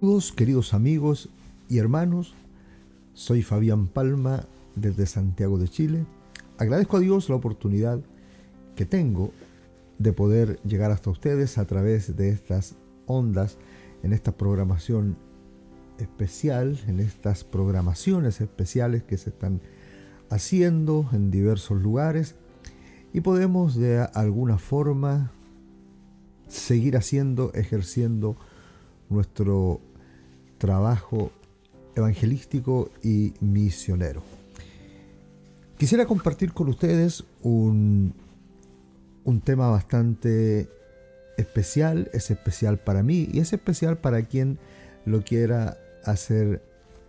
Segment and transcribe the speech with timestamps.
[0.00, 1.28] Saludos queridos amigos
[1.68, 2.32] y hermanos,
[3.14, 6.06] soy Fabián Palma desde Santiago de Chile.
[6.56, 7.98] Agradezco a Dios la oportunidad
[8.76, 9.32] que tengo
[9.98, 12.76] de poder llegar hasta ustedes a través de estas
[13.06, 13.58] ondas,
[14.04, 15.16] en esta programación
[15.98, 19.60] especial, en estas programaciones especiales que se están
[20.30, 22.36] haciendo en diversos lugares
[23.12, 25.32] y podemos de alguna forma
[26.46, 28.36] seguir haciendo, ejerciendo
[29.10, 29.80] nuestro
[30.58, 31.32] trabajo
[31.94, 34.22] evangelístico y misionero.
[35.78, 38.12] Quisiera compartir con ustedes un,
[39.24, 40.68] un tema bastante
[41.36, 44.58] especial, es especial para mí y es especial para quien
[45.04, 46.62] lo quiera hacer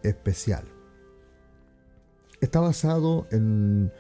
[0.04, 0.64] especial.
[2.42, 3.92] Está basado en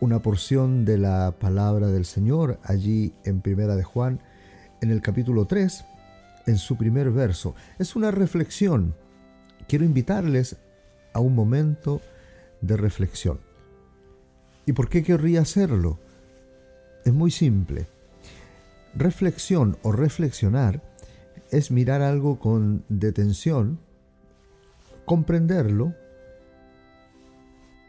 [0.00, 4.20] una porción de la palabra del Señor allí en Primera de Juan,
[4.80, 5.84] en el capítulo 3,
[6.46, 7.54] en su primer verso.
[7.78, 8.94] Es una reflexión.
[9.68, 10.56] Quiero invitarles
[11.12, 12.00] a un momento
[12.60, 13.40] de reflexión.
[14.66, 15.98] ¿Y por qué querría hacerlo?
[17.04, 17.86] Es muy simple.
[18.94, 20.82] Reflexión o reflexionar
[21.50, 23.78] es mirar algo con detención,
[25.04, 25.94] comprenderlo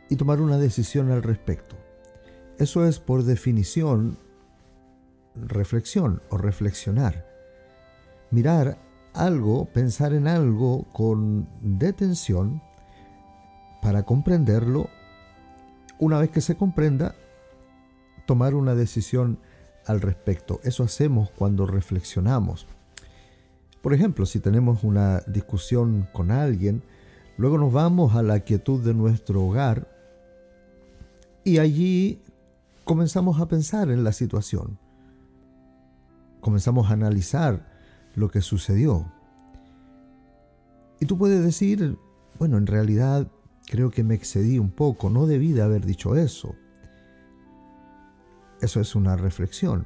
[0.09, 1.75] y tomar una decisión al respecto.
[2.57, 4.17] Eso es por definición
[5.35, 7.34] reflexión o reflexionar
[8.31, 8.77] mirar
[9.13, 12.61] algo, pensar en algo con detención
[13.81, 14.89] para comprenderlo.
[15.99, 17.15] Una vez que se comprenda,
[18.25, 19.39] tomar una decisión
[19.85, 20.59] al respecto.
[20.63, 22.67] Eso hacemos cuando reflexionamos.
[23.81, 26.83] Por ejemplo, si tenemos una discusión con alguien,
[27.37, 29.87] luego nos vamos a la quietud de nuestro hogar
[31.43, 32.23] y allí
[32.83, 34.79] comenzamos a pensar en la situación.
[36.41, 37.74] Comenzamos a analizar
[38.15, 39.11] lo que sucedió.
[40.99, 41.97] Y tú puedes decir,
[42.39, 43.29] bueno, en realidad
[43.67, 46.55] creo que me excedí un poco, no debí de haber dicho eso.
[48.61, 49.85] Eso es una reflexión.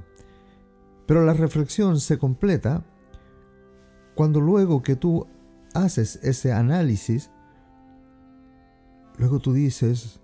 [1.07, 2.85] Pero la reflexión se completa
[4.15, 5.25] cuando luego que tú
[5.73, 7.31] haces ese análisis,
[9.17, 10.19] luego tú dices,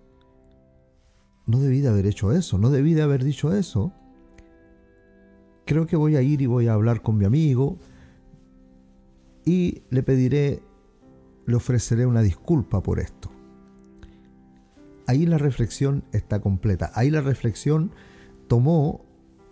[1.47, 3.93] no debí de haber hecho eso, no debí de haber dicho eso.
[5.65, 7.79] Creo que voy a ir y voy a hablar con mi amigo,
[9.45, 10.61] y le pediré,
[11.45, 13.31] le ofreceré una disculpa por esto.
[15.07, 17.91] Ahí la reflexión está completa, ahí la reflexión
[18.47, 19.05] tomó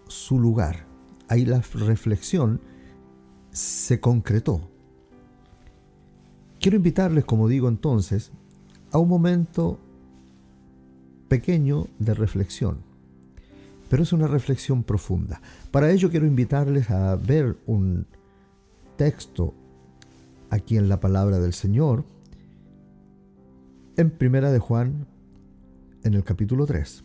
[0.08, 0.88] su lugar,
[1.28, 2.60] ahí la reflexión
[3.52, 4.70] se concretó.
[6.60, 8.32] Quiero invitarles, como digo entonces,
[8.92, 9.80] a un momento
[11.28, 12.80] pequeño de reflexión,
[13.90, 15.40] pero es una reflexión profunda.
[15.72, 18.08] Para ello quiero invitarles a ver un
[18.98, 19.54] texto
[20.54, 22.06] aquí en la palabra del Señor,
[23.98, 25.08] en Primera de Juan,
[26.04, 27.04] en el capítulo 3.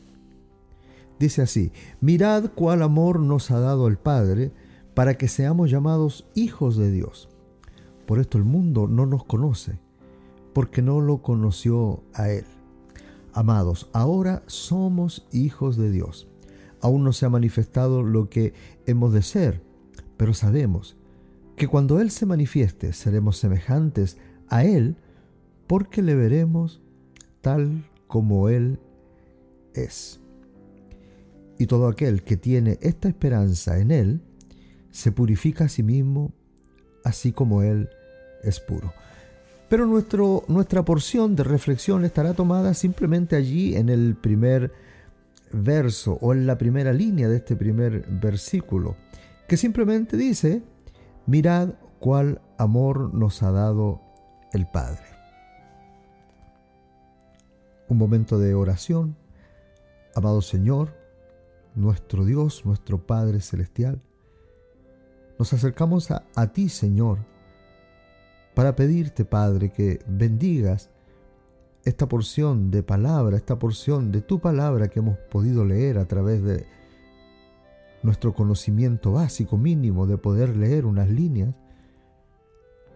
[1.19, 1.73] Dice así,
[2.03, 4.53] mirad cuál amor nos ha dado el Padre
[4.95, 7.31] para que seamos llamados hijos de Dios.
[8.07, 9.79] Por esto el mundo no nos conoce,
[10.53, 12.45] porque no lo conoció a Él.
[13.33, 16.29] Amados, ahora somos hijos de Dios.
[16.83, 18.53] Aún no se ha manifestado lo que
[18.85, 19.63] hemos de ser,
[20.19, 20.98] pero sabemos
[21.59, 24.17] que cuando Él se manifieste seremos semejantes
[24.49, 24.97] a Él
[25.67, 26.81] porque le veremos
[27.43, 28.79] tal como Él
[29.75, 30.21] es.
[31.59, 34.23] Y todo aquel que tiene esta esperanza en Él
[34.91, 36.33] se purifica a sí mismo
[37.05, 37.91] así como Él
[38.43, 38.95] es puro.
[39.69, 44.73] Pero nuestro, nuestra porción de reflexión estará tomada simplemente allí en el primer
[45.53, 48.97] verso o en la primera línea de este primer versículo,
[49.47, 50.63] que simplemente dice,
[51.29, 54.01] Mirad cuál amor nos ha dado
[54.55, 55.05] el Padre.
[57.87, 59.15] Un momento de oración.
[60.15, 60.97] Amado Señor,
[61.75, 64.01] nuestro Dios, nuestro Padre Celestial,
[65.39, 67.19] nos acercamos a, ti, Señor,
[68.55, 70.89] para pedirte, Padre, que bendigas
[71.85, 76.43] esta porción de palabra, esta porción de tu palabra que hemos podido leer a través
[76.43, 76.65] de
[78.03, 81.55] nuestro conocimiento básico mínimo de poder leer unas líneas,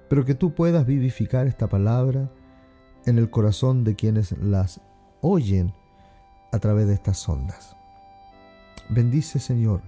[0.08, 2.30] pero que tú puedas vivificar esta palabra
[3.06, 4.80] en el corazón de quienes las
[5.20, 5.72] oyen
[6.52, 7.76] a través de estas ondas.
[8.90, 9.82] Bendice, Señor,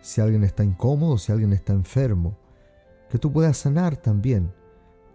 [0.00, 2.36] si alguien está incómodo, si alguien está enfermo,
[3.08, 4.52] que tú puedas sanar también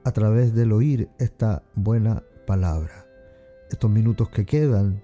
[0.04, 3.06] a través del oír esta buena palabra.
[3.70, 5.04] Estos minutos que quedan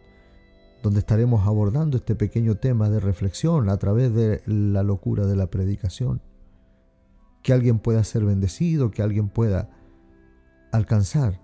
[0.83, 5.47] donde estaremos abordando este pequeño tema de reflexión a través de la locura de la
[5.47, 6.21] predicación.
[7.41, 9.69] que alguien pueda ser bendecido, que alguien pueda
[10.71, 11.41] alcanzar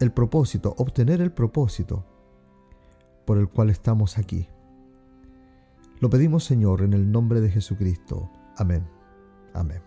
[0.00, 2.06] el propósito, obtener el propósito
[3.26, 4.48] por el cual estamos aquí.
[6.00, 8.30] Lo pedimos Señor en el nombre de Jesucristo.
[8.56, 8.88] Amén.
[9.52, 9.82] Amén.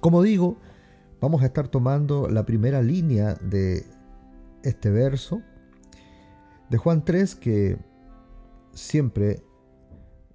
[0.00, 0.58] Como digo,
[1.22, 3.86] vamos a estar tomando la primera línea de
[4.62, 5.40] este verso
[6.70, 7.78] de Juan 3 que
[8.72, 9.42] siempre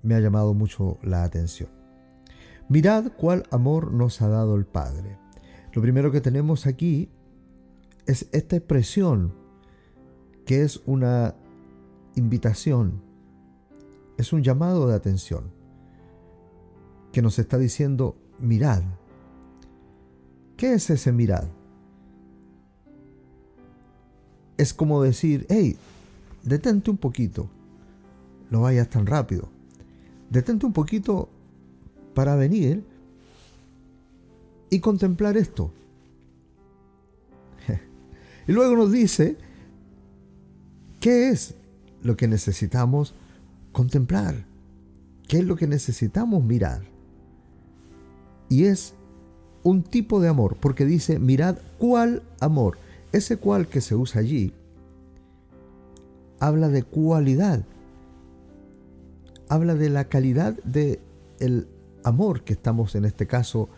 [0.03, 1.69] me ha llamado mucho la atención.
[2.69, 5.17] Mirad cuál amor nos ha dado el Padre.
[5.73, 7.09] Lo primero que tenemos aquí
[8.05, 9.33] es esta expresión
[10.45, 11.35] que es una
[12.15, 13.01] invitación,
[14.17, 15.51] es un llamado de atención
[17.11, 18.83] que nos está diciendo, mirad.
[20.57, 21.45] ¿Qué es ese mirad?
[24.57, 25.77] Es como decir, hey,
[26.45, 27.50] detente un poquito,
[28.50, 29.50] no vayas tan rápido.
[30.30, 31.30] Detente un poquito
[32.13, 32.86] para venir
[34.69, 35.71] y contemplar esto.
[38.47, 39.38] y luego nos dice,
[41.00, 41.56] ¿qué es
[42.01, 43.13] lo que necesitamos
[43.71, 44.45] contemplar?
[45.27, 46.83] ¿Qué es lo que necesitamos mirar?
[48.50, 48.94] Y es
[49.63, 52.77] un tipo de amor, porque dice, mirad cuál amor.
[53.12, 54.53] Ese cual que se usa allí
[56.39, 57.65] habla de cualidad,
[59.49, 61.01] habla de la calidad de
[61.39, 61.67] el
[62.03, 63.69] amor que estamos en este caso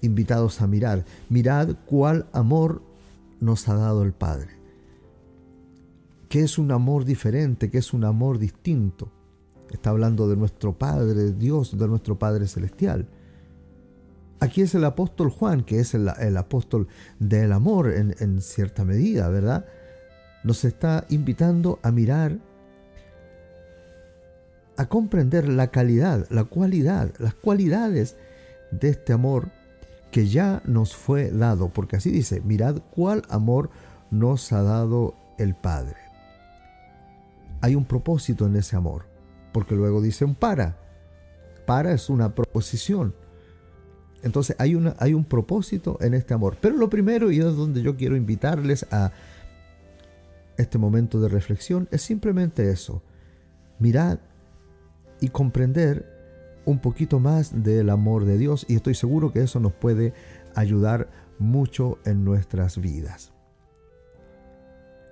[0.00, 1.04] invitados a mirar.
[1.28, 2.82] Mirad cuál amor
[3.40, 4.50] nos ha dado el Padre.
[6.28, 9.10] Que es un amor diferente, que es un amor distinto.
[9.70, 13.08] Está hablando de nuestro Padre, Dios, de nuestro Padre Celestial.
[14.40, 16.88] Aquí es el apóstol Juan, que es el, apóstol
[17.18, 19.66] del amor en, en cierta medida, ¿verdad?
[20.44, 22.38] Nos está invitando a mirar
[24.76, 28.16] a comprender la calidad, la cualidad, las cualidades
[28.70, 29.50] de este amor
[30.10, 33.70] que ya nos fue dado, porque así dice, mirad cuál amor
[34.10, 35.96] nos ha dado el Padre.
[37.60, 39.04] Hay un propósito en ese amor,
[39.52, 40.76] porque luego dice un para.
[41.64, 43.14] Para es una proposición.
[44.22, 46.56] Entonces hay, una, hay un propósito en este amor.
[46.60, 49.12] Pero lo primero, y es donde yo quiero invitarles a
[50.56, 53.02] este momento de reflexión, es simplemente eso.
[53.78, 54.18] Mirad
[55.20, 56.12] y comprender
[56.64, 60.14] un poquito más del amor de Dios y estoy seguro que eso nos puede
[60.54, 61.08] ayudar
[61.38, 63.32] mucho en nuestras vidas.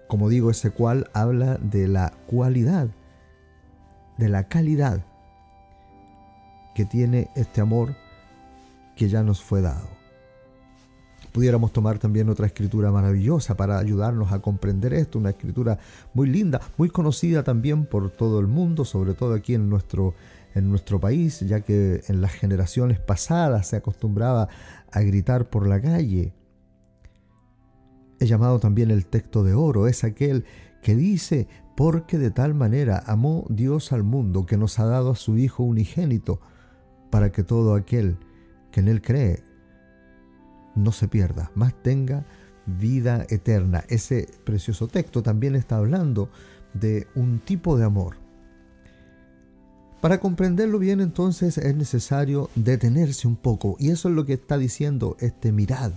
[0.09, 2.89] Como digo, ese cual habla de la cualidad,
[4.19, 5.05] de la calidad
[6.75, 7.97] que tiene este amor
[8.97, 10.00] que ya nos fue dado.
[11.33, 15.79] Pudiéramos tomar también otra escritura maravillosa para ayudarnos a comprender esto, una escritura
[16.13, 20.15] muy linda, muy conocida también por todo el mundo, sobre todo aquí en nuestro,
[20.55, 24.49] en nuestro país, ya que en las generaciones pasadas se acostumbraba
[24.91, 26.35] a gritar por la calle.
[28.19, 30.45] He llamado también el texto de oro, es aquel
[30.83, 31.47] que dice,
[31.77, 35.63] porque de tal manera amó Dios al mundo que nos ha dado a su Hijo
[35.63, 36.41] unigénito,
[37.11, 38.19] para que todo aquel
[38.73, 39.50] que en Él cree
[40.75, 42.25] no se pierda, más tenga
[42.67, 43.85] vida eterna.
[43.89, 46.31] Ese precioso texto también está hablando
[46.75, 48.17] de un tipo de amor.
[50.01, 54.57] Para comprenderlo bien entonces es necesario detenerse un poco y eso es lo que está
[54.57, 55.93] diciendo este mirad.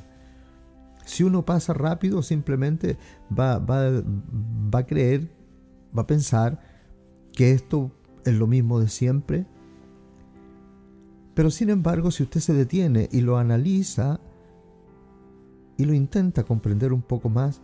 [1.06, 2.98] Si uno pasa rápido simplemente
[3.38, 5.30] va, va, va a creer,
[5.98, 6.60] va a pensar
[7.34, 7.92] que esto
[8.25, 9.46] es lo mismo de siempre.
[11.34, 14.20] Pero sin embargo si usted se detiene y lo analiza,
[15.77, 17.62] y lo intenta comprender un poco más,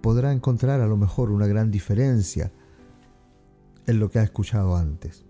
[0.00, 2.52] podrá encontrar a lo mejor una gran diferencia
[3.86, 5.24] en lo que ha escuchado antes.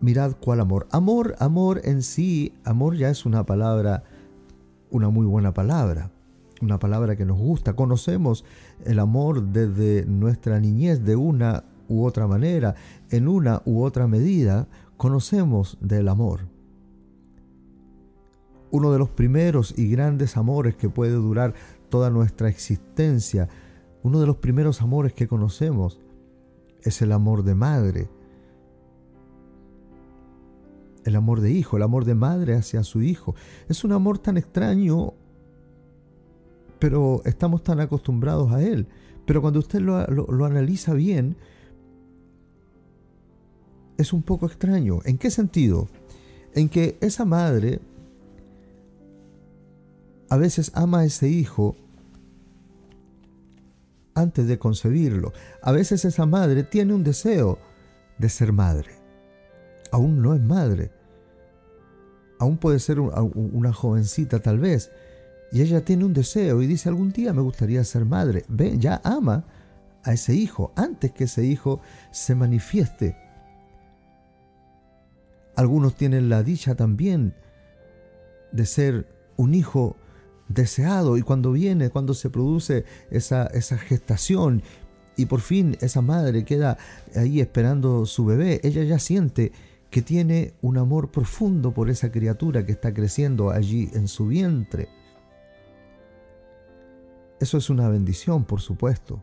[0.00, 0.86] Mirad cuál amor.
[0.90, 4.04] Amor, amor en sí, amor ya es una palabra,
[4.90, 6.10] una muy buena palabra,
[6.60, 7.74] una palabra que nos gusta.
[7.74, 8.44] Conocemos
[8.84, 12.74] el amor desde nuestra niñez de una u otra manera,
[13.10, 16.55] en una u otra medida, conocemos del amor
[18.70, 21.54] uno de los primeros y grandes amores que puede durar
[21.88, 23.48] toda nuestra existencia,
[24.02, 26.00] uno de los primeros amores que conocemos
[26.82, 28.08] es el amor de madre,
[31.04, 33.34] el amor de hijo, el amor de madre hacia su hijo.
[33.68, 35.14] Es un amor tan extraño,
[36.78, 38.88] pero estamos tan acostumbrados a él.
[39.24, 41.36] Pero cuando usted lo, lo analiza bien,
[43.98, 45.00] es un poco extraño.
[45.04, 45.88] ¿En qué sentido?
[46.54, 47.80] En que esa madre
[50.28, 51.76] a veces ama a ese hijo
[54.14, 55.32] antes de concebirlo.
[55.62, 57.58] A veces esa madre tiene un deseo
[58.18, 58.90] de ser madre.
[59.92, 60.90] Aún no es madre.
[62.38, 64.90] aún puede ser una jovencita tal vez,
[65.52, 68.44] y ella tiene un deseo y dice algún día me gustaría ser madre.
[68.48, 69.44] Ve, ya ama
[70.02, 71.80] a ese hijo antes que ese hijo
[72.10, 73.16] se manifieste.
[75.54, 77.34] Algunos tienen la dicha también
[78.52, 79.06] de ser
[79.36, 79.96] un hijo
[80.48, 84.62] deseado y cuando viene, cuando se produce esa, esa gestación
[85.16, 86.76] y por fin esa madre queda
[87.14, 89.52] ahí esperando su bebé, ella ya siente
[89.90, 94.88] que tiene un amor profundo por esa criatura que está creciendo allí en su vientre.
[97.40, 99.22] Eso es una bendición, por supuesto.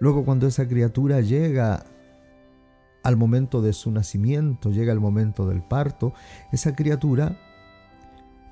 [0.00, 1.84] Luego cuando esa criatura llega
[3.02, 6.12] al momento de su nacimiento, llega el momento del parto,
[6.52, 7.38] esa criatura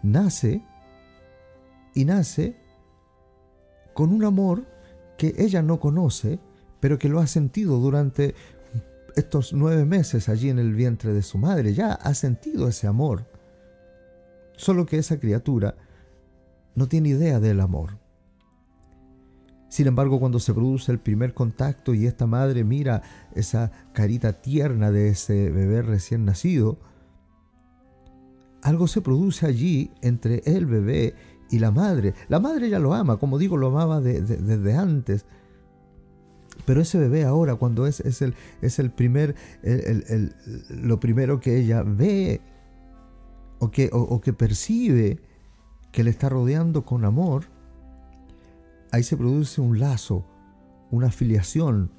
[0.02, 0.62] nace
[1.94, 2.56] y nace
[3.94, 4.66] con un amor
[5.16, 6.38] que ella no conoce,
[6.80, 8.34] pero que lo ha sentido durante
[9.16, 11.72] estos nueve meses allí en el vientre de su madre.
[11.72, 13.26] Ya ha sentido ese amor.
[14.56, 15.74] Solo que esa criatura
[16.74, 17.98] no tiene idea del amor.
[19.68, 23.02] Sin embargo, cuando se produce el primer contacto y esta madre mira
[23.34, 26.78] esa carita tierna de ese bebé recién nacido,
[28.66, 31.14] algo se produce allí entre el bebé
[31.50, 32.14] y la madre.
[32.28, 35.24] La madre ya lo ama, como digo, lo amaba desde antes.
[36.64, 39.36] Pero ese bebé ahora, cuando es, el, es el primer,
[40.68, 42.40] lo primero que ella ve
[43.60, 45.20] o que, o que percibe,
[45.92, 47.44] que le está rodeando con amor,
[48.90, 50.26] ahí se produce un lazo,
[50.90, 51.92] una filiación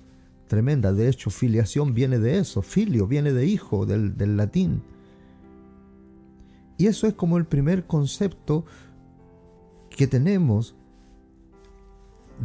[0.48, 0.92] tremenda.
[0.92, 4.84] De hecho, filiación viene de eso, filio viene de hijo, del, del latín.
[6.78, 8.66] Y eso es como el primer concepto
[9.90, 10.76] que tenemos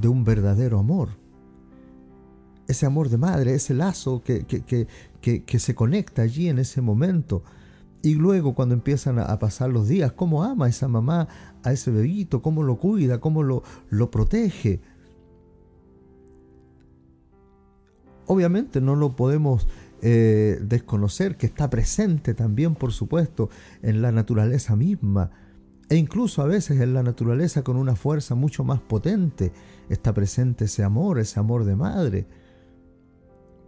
[0.01, 1.11] de un verdadero amor.
[2.67, 4.87] Ese amor de madre, ese lazo que, que,
[5.21, 7.43] que, que se conecta allí en ese momento
[8.03, 11.29] y luego cuando empiezan a, pasar los días, cómo ama esa mamá
[11.63, 14.81] a ese bebito, cómo lo cuida, cómo lo, lo protege.
[18.27, 19.69] Obviamente no lo podemos
[20.03, 23.49] eh, desconocer, que está presente también, por supuesto,
[23.83, 25.31] en la naturaleza misma.
[25.89, 29.53] E incluso a veces en la naturaleza con una fuerza mucho más potente
[29.89, 32.27] está presente ese amor, ese amor de madre.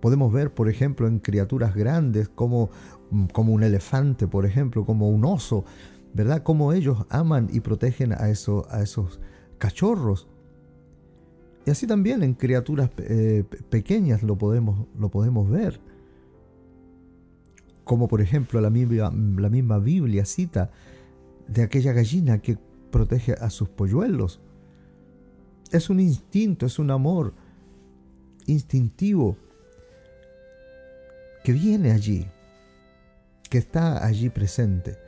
[0.00, 2.71] Podemos ver, por ejemplo, en criaturas grandes como
[3.11, 5.64] Mm, como un elefante, por ejemplo, como un oso,
[6.14, 6.43] ¿verdad?
[6.43, 9.21] Como ellos aman y protegen a, a esos
[9.59, 10.29] cachorros.
[11.67, 15.81] Y así también en criaturas eh, pequeñas lo podemos, lo podemos ver.
[17.85, 20.71] Como por ejemplo la misma, la misma Biblia cita
[21.47, 22.59] de aquella gallina que
[22.91, 24.41] protege a sus polluelos.
[25.71, 27.35] Es un instinto, es un amor
[28.47, 29.37] instintivo
[31.43, 32.26] que viene allí
[33.55, 34.99] que está allí presente.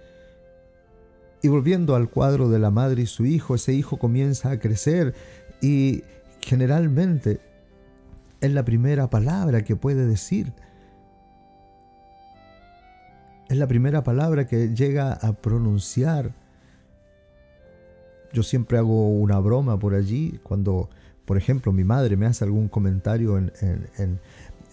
[1.42, 5.14] Y volviendo al cuadro de la madre y su hijo, ese hijo comienza a crecer
[5.60, 6.04] y
[6.40, 7.40] generalmente
[8.40, 10.52] es la primera palabra que puede decir.
[13.48, 16.34] Es la primera palabra que llega a pronunciar.
[18.32, 20.90] Yo siempre hago una broma por allí cuando,
[21.24, 24.20] por ejemplo, mi madre me hace algún comentario en, en,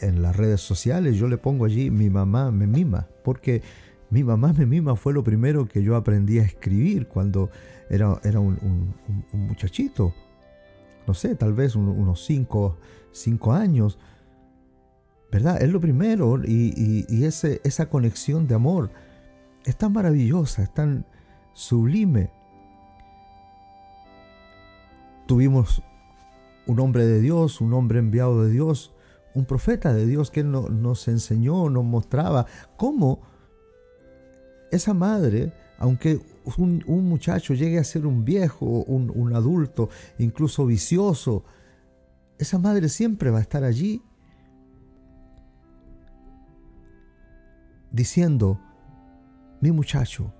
[0.04, 3.62] en las redes sociales, yo le pongo allí mi mamá me mima, porque
[4.10, 7.50] mi mamá me mima fue lo primero que yo aprendí a escribir cuando
[7.90, 8.94] era, era un,
[9.32, 10.14] muchachito,
[11.08, 12.78] no sé, tal vez unos cinco,
[13.54, 13.98] años,
[15.34, 15.64] ¿verdad?
[15.64, 18.92] Es lo primero y, esa conexión de amor
[19.66, 21.08] es tan maravillosa, es tan
[21.54, 22.30] sublime.
[25.26, 25.82] Tuvimos
[26.68, 28.94] un hombre de Dios, un hombre enviado de Dios,
[29.34, 32.46] un profeta de Dios que nos enseñó, nos mostraba
[32.78, 33.22] cómo
[34.72, 36.22] esa madre, aunque
[36.58, 41.44] un, muchacho llegue a ser un viejo, un adulto, incluso vicioso,
[42.38, 44.04] esa madre siempre va a estar allí
[47.94, 48.60] diciendo,
[49.62, 50.34] mi muchacho,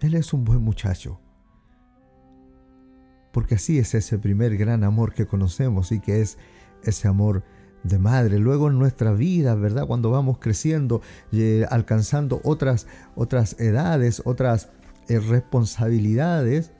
[0.00, 1.18] él es un buen muchacho.
[3.32, 6.36] Porque así es ese primer gran amor que conocemos y que es
[6.82, 7.44] ese amor
[7.84, 8.38] de madre.
[8.38, 9.86] Luego en nuestra vida, ¿verdad?
[9.86, 11.00] Cuando vamos creciendo,
[11.32, 14.68] eh, alcanzando otras, otras edades, otras
[15.08, 16.72] eh, responsabilidades,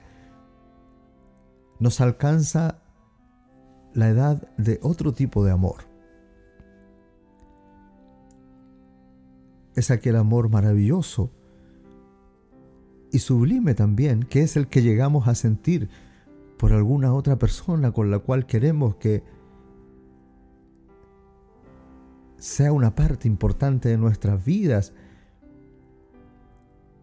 [1.79, 2.81] nos alcanza
[3.93, 5.88] la edad de otro tipo de amor.
[9.79, 11.31] Es aquel amor maravilloso
[13.13, 15.87] y sublime también, que es el que llegamos a sentir
[16.57, 19.23] por alguna otra persona con la cual queremos que
[22.35, 24.91] sea una parte importante de nuestras vidas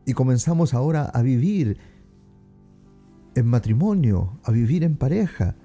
[0.04, 1.78] y comenzamos ahora a vivir
[3.36, 5.56] en matrimonio, a vivir en pareja.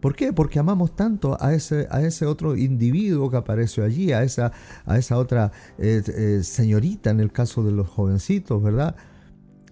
[0.00, 0.32] ¿Por qué?
[0.32, 4.52] Porque amamos tanto a ese, a ese otro individuo que apareció allí, a esa,
[4.86, 8.96] a esa otra eh, eh, señorita en el caso de los jovencitos, ¿verdad?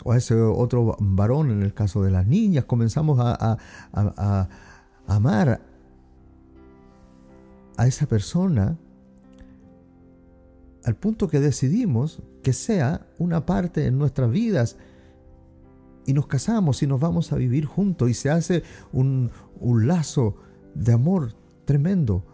[0.04, 2.64] O a ese otro varón en el caso de las niñas.
[2.64, 3.58] Comenzamos a,
[3.92, 4.48] a
[5.06, 5.62] amar
[7.76, 8.76] a esa persona
[10.84, 14.76] al punto que decidimos que sea una parte en nuestras vidas
[16.08, 19.30] y nos casamos y nos vamos a vivir juntos y se hace un,
[19.60, 20.36] un lazo
[20.74, 21.34] de amor
[21.64, 22.24] tremendo.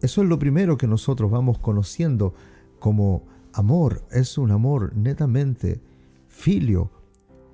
[0.00, 2.34] Eso es lo primero que nosotros vamos conociendo
[2.78, 4.04] como amor.
[4.10, 5.80] Es un amor netamente
[6.28, 6.90] filio.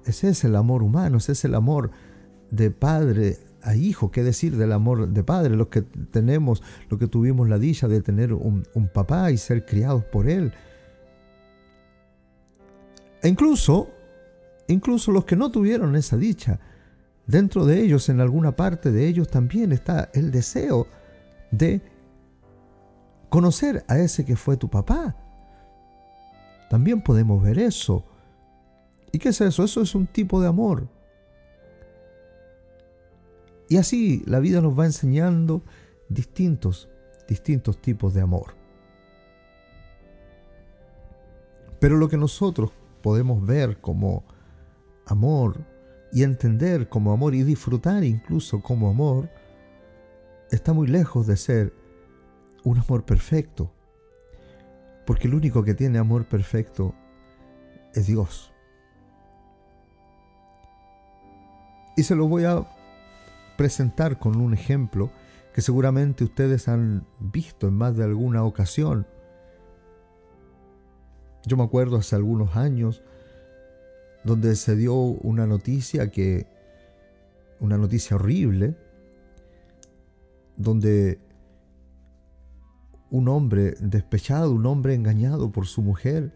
[0.05, 1.91] Ese es el amor humano, ese es el amor
[2.51, 4.11] de padre a hijo.
[4.11, 5.55] ¿Qué decir del amor de padre?
[5.55, 9.65] Los que tenemos, los que tuvimos la dicha de tener un, un papá y ser
[9.65, 10.53] criados por él.
[13.23, 13.91] E incluso,
[14.67, 16.59] incluso los que no tuvieron esa dicha,
[17.31, 20.89] Dentro de ellos, en alguna parte de ellos también está el deseo
[21.53, 21.81] de
[23.29, 25.15] conocer a ese que fue tu papá.
[26.69, 28.05] También podemos ver eso.
[29.13, 29.63] ¿Y qué es eso?
[29.63, 30.89] Eso es un tipo de amor.
[33.69, 35.63] Y así la vida nos va enseñando
[36.09, 36.89] distintos,
[37.29, 38.57] distintos tipos de amor.
[41.79, 42.73] Pero lo que nosotros
[43.03, 44.25] podemos ver como
[45.07, 45.80] amor
[46.13, 49.31] y entender como amor y disfrutar incluso como amor
[50.51, 51.73] está muy lejos de ser
[52.65, 53.73] un amor perfecto.
[55.07, 56.95] Porque el único que tiene amor perfecto
[57.95, 58.53] es Dios.
[61.97, 62.67] Y se lo voy a
[63.57, 65.11] presentar con un ejemplo
[65.55, 69.07] que seguramente ustedes han visto en más de alguna ocasión.
[71.45, 73.03] Yo me acuerdo hace algunos años
[74.25, 76.47] donde se dio una noticia que,
[77.59, 78.77] una noticia horrible,
[80.57, 81.19] donde
[83.11, 86.33] un hombre despechado, un hombre engañado por su mujer,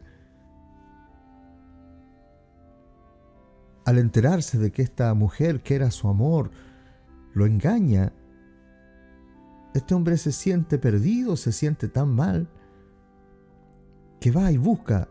[3.85, 6.51] al enterarse de que esta mujer, que era su amor,
[7.35, 8.13] lo engaña,
[9.75, 12.49] este hombre se siente perdido, se siente tan mal,
[14.21, 15.09] que va y busca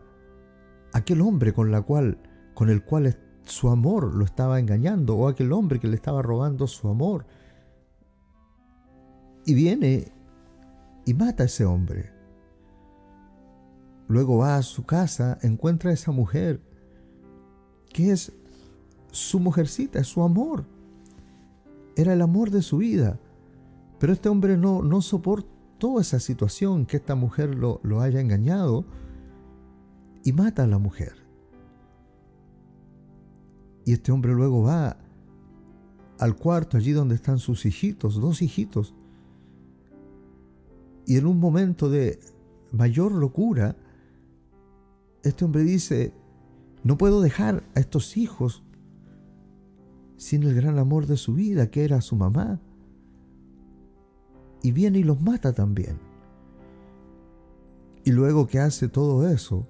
[0.92, 2.18] aquel hombre con la cual
[2.54, 6.66] con el cual su amor lo estaba engañando, o aquel hombre que le estaba robando
[6.66, 7.26] su amor.
[9.44, 10.12] Y viene
[11.04, 12.10] y mata a ese hombre.
[14.08, 16.60] Luego va a su casa, encuentra a esa mujer,
[17.92, 18.32] que es
[19.10, 20.64] su mujercita, es su amor.
[21.96, 23.18] Era el amor de su vida.
[23.98, 28.84] Pero este hombre no, no soportó esa situación, que esta mujer lo, lo haya engañado,
[30.24, 31.23] y mata a la mujer.
[33.84, 34.96] Y este hombre luego va
[36.18, 38.94] al cuarto, allí donde están sus hijitos, dos hijitos.
[41.06, 42.18] Y en un momento de
[42.72, 43.76] mayor locura,
[45.22, 46.12] este hombre dice,
[46.82, 48.62] no puedo dejar a estos hijos
[50.16, 52.60] sin el gran amor de su vida, que era su mamá.
[54.62, 55.98] Y viene y los mata también.
[58.04, 59.66] Y luego que hace todo eso,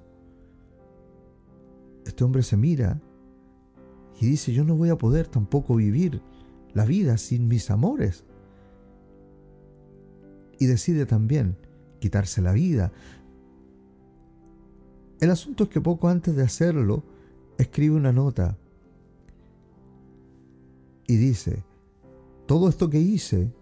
[2.04, 3.00] este hombre se mira
[4.20, 6.22] y dice, yo no voy a poder tampoco vivir
[6.72, 8.24] la vida sin mis amores.
[10.58, 11.56] Y decide también
[12.00, 12.92] quitarse la vida.
[15.20, 17.02] El asunto es que poco antes de hacerlo,
[17.58, 18.56] escribe una nota
[21.06, 21.64] y dice,
[22.46, 23.52] todo esto que hice,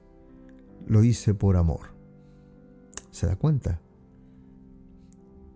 [0.87, 1.93] lo hice por amor.
[3.11, 3.81] ¿Se da cuenta?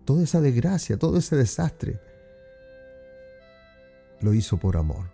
[0.05, 1.99] Toda esa desgracia, todo ese desastre,
[4.21, 5.11] lo hizo por amor.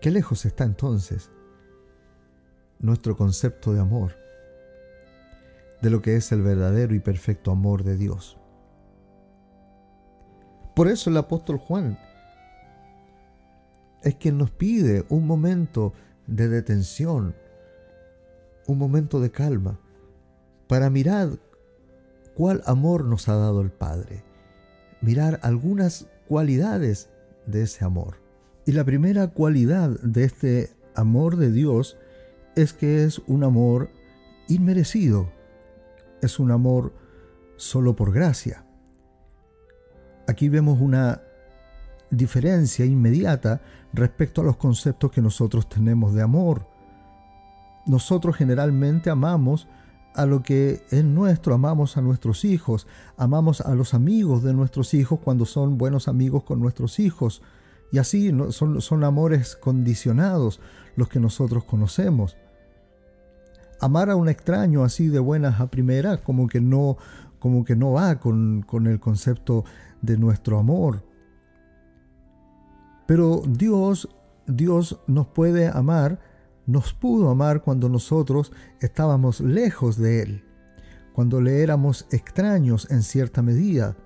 [0.00, 1.30] ¿Qué lejos está entonces
[2.78, 4.16] nuestro concepto de amor
[5.80, 8.36] de lo que es el verdadero y perfecto amor de Dios?
[10.74, 11.98] Por eso el apóstol Juan
[14.02, 15.92] es quien nos pide un momento
[16.26, 17.36] de detención,
[18.66, 19.78] un momento de calma,
[20.66, 21.38] para mirar
[22.34, 24.24] cuál amor nos ha dado el Padre,
[25.00, 27.10] mirar algunas cualidades
[27.44, 28.16] de ese amor.
[28.64, 31.98] Y la primera cualidad de este amor de Dios
[32.56, 33.90] es que es un amor
[34.48, 35.30] inmerecido,
[36.22, 36.94] es un amor
[37.56, 38.64] solo por gracia.
[40.26, 41.20] Aquí vemos una
[42.10, 43.60] diferencia inmediata
[43.92, 46.66] respecto a los conceptos que nosotros tenemos de amor.
[47.84, 49.68] Nosotros generalmente amamos
[50.14, 54.94] a lo que es nuestro, amamos a nuestros hijos, amamos a los amigos de nuestros
[54.94, 57.42] hijos cuando son buenos amigos con nuestros hijos.
[57.90, 60.60] Y así son, son amores condicionados
[60.96, 62.36] los que nosotros conocemos.
[63.80, 66.96] Amar a un extraño así de buenas a primeras como que no,
[67.38, 69.64] como que no va con, con el concepto
[70.00, 71.04] de nuestro amor.
[73.06, 74.08] Pero Dios,
[74.46, 76.20] Dios nos puede amar
[76.66, 80.44] nos pudo amar cuando nosotros estábamos lejos de Él,
[81.12, 83.96] cuando le éramos extraños en cierta medida.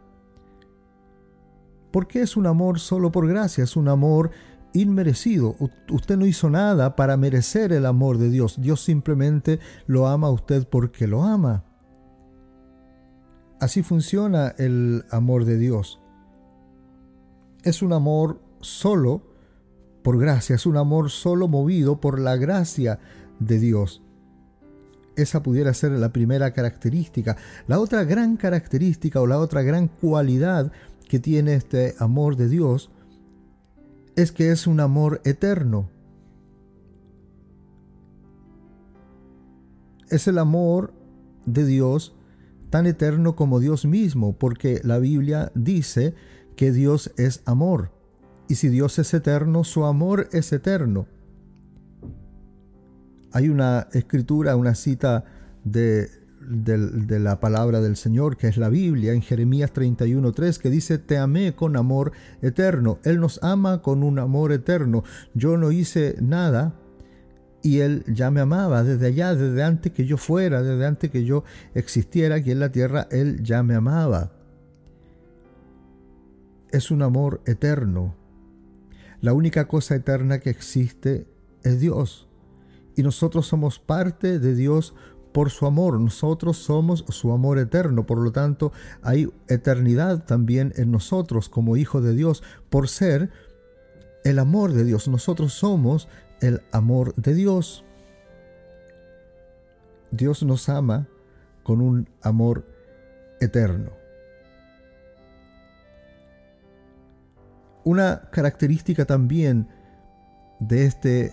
[1.92, 4.30] Porque es un amor solo por gracia, es un amor
[4.72, 5.56] inmerecido.
[5.90, 8.60] usted no hizo nada para merecer el amor de Dios.
[8.60, 11.64] Dios simplemente lo ama a usted porque lo ama.
[13.60, 16.00] Así funciona el amor de Dios.
[17.62, 19.22] Es un amor solo
[20.06, 23.00] por gracia, es un amor solo movido por la gracia
[23.40, 24.04] de Dios.
[25.16, 27.36] Esa pudiera ser la primera característica.
[27.66, 30.70] La otra gran característica o la otra gran cualidad
[31.08, 32.88] que tiene este amor de Dios
[34.14, 35.90] es que es un amor eterno.
[40.08, 40.94] Es el amor
[41.46, 42.14] de Dios
[42.70, 46.14] tan eterno como Dios mismo, porque la Biblia dice
[46.54, 47.95] que Dios es amor.
[48.48, 51.06] Y si Dios es eterno, su amor es eterno.
[53.32, 55.24] Hay una escritura, una cita
[55.64, 56.08] de,
[56.40, 61.54] la palabra del Señor, que es la Biblia, en Jeremías 31.3, que dice, Te amé
[61.54, 62.98] con amor eterno.
[63.02, 65.02] Él nos ama con un amor eterno.
[65.34, 66.74] Yo no hice nada
[67.62, 71.24] y Él ya me amaba desde allá, desde antes que yo fuera, desde antes que
[71.24, 71.42] yo
[71.74, 74.30] existiera aquí en la tierra, Él ya me amaba.
[76.70, 78.14] Es un amor eterno.
[79.26, 81.26] La única cosa eterna que existe
[81.64, 82.28] es Dios.
[82.94, 84.94] Y nosotros somos parte de Dios
[85.32, 85.98] por su amor.
[85.98, 88.06] Nosotros somos su amor eterno.
[88.06, 88.70] Por lo tanto,
[89.02, 93.30] hay eternidad también en nosotros como hijos de Dios por ser
[94.22, 95.08] el amor de Dios.
[95.08, 96.06] Nosotros somos
[96.40, 97.84] el amor de Dios.
[100.12, 101.08] Dios nos ama
[101.64, 102.64] con un amor
[103.40, 103.90] eterno.
[107.86, 109.68] Una característica también
[110.58, 111.32] de este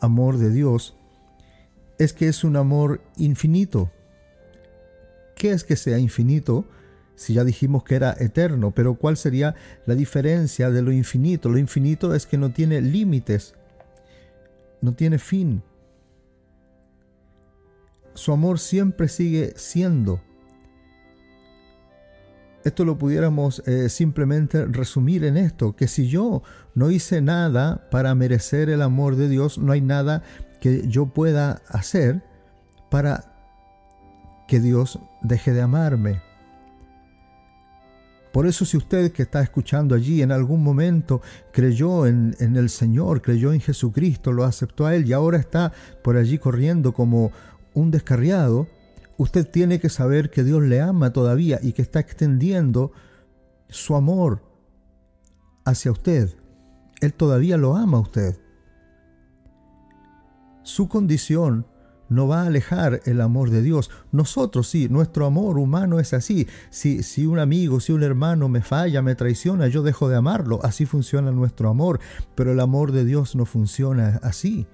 [0.00, 0.96] amor de Dios
[1.96, 3.88] es que es un amor infinito.
[5.36, 6.64] ¿Qué es que sea infinito?
[7.14, 9.54] Si ya dijimos que era eterno, pero ¿cuál sería
[9.86, 11.48] la diferencia de lo infinito?
[11.48, 13.54] Lo infinito es que no tiene límites,
[14.80, 15.62] no tiene fin.
[18.14, 20.20] Su amor siempre sigue siendo.
[22.64, 26.42] Esto lo pudiéramos eh, simplemente resumir en esto, que si yo
[26.74, 30.22] no hice nada para merecer el amor de Dios, no hay nada
[30.60, 32.22] que yo pueda hacer
[32.90, 33.32] para
[34.46, 36.22] que Dios deje de amarme.
[38.30, 41.20] Por eso si usted que está escuchando allí en algún momento
[41.52, 45.72] creyó en, en, el Señor, creyó en Jesucristo, lo aceptó a Él y ahora está
[46.04, 47.32] por allí corriendo como
[47.74, 48.68] un descarriado,
[49.20, 52.92] usted tiene que saber que Dios le ama todavía y que está extendiendo
[53.68, 54.42] su amor
[55.66, 56.34] hacia usted.
[57.02, 58.40] Él todavía lo ama a usted.
[60.62, 61.66] Su condición
[62.08, 63.90] no va a alejar el amor de Dios.
[64.10, 66.48] Nosotros sí, nuestro amor humano es así.
[66.70, 70.60] Si, si un amigo, si un hermano me falla, me traiciona, yo dejo de amarlo.
[70.62, 72.00] Así funciona nuestro amor.
[72.34, 74.66] Pero el amor de Dios no funciona así.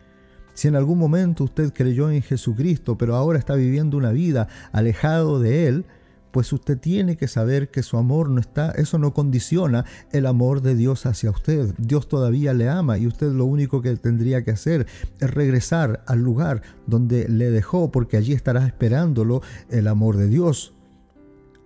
[0.57, 5.39] Si en algún momento usted creyó en Jesucristo, pero ahora está viviendo una vida alejado
[5.39, 5.85] de Él,
[6.31, 10.63] pues usted tiene que saber que su amor no está, eso no condiciona el amor
[10.63, 11.75] de Dios hacia usted.
[11.77, 14.87] Dios todavía le ama y usted lo único que tendría que hacer
[15.21, 20.73] es regresar al lugar donde le dejó, porque allí estará esperándolo el amor de Dios.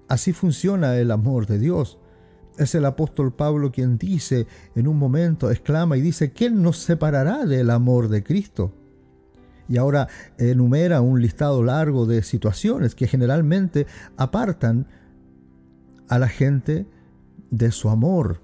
[0.08, 1.98] Así funciona el amor de Dios.
[2.58, 7.46] Es el apóstol Pablo quien dice en un momento, exclama y dice, ¿quién nos separará
[7.46, 8.74] del amor de Cristo?
[9.70, 14.88] Y ahora enumera un listado largo de situaciones que generalmente apartan
[16.08, 16.86] a la gente
[17.50, 18.42] de su amor.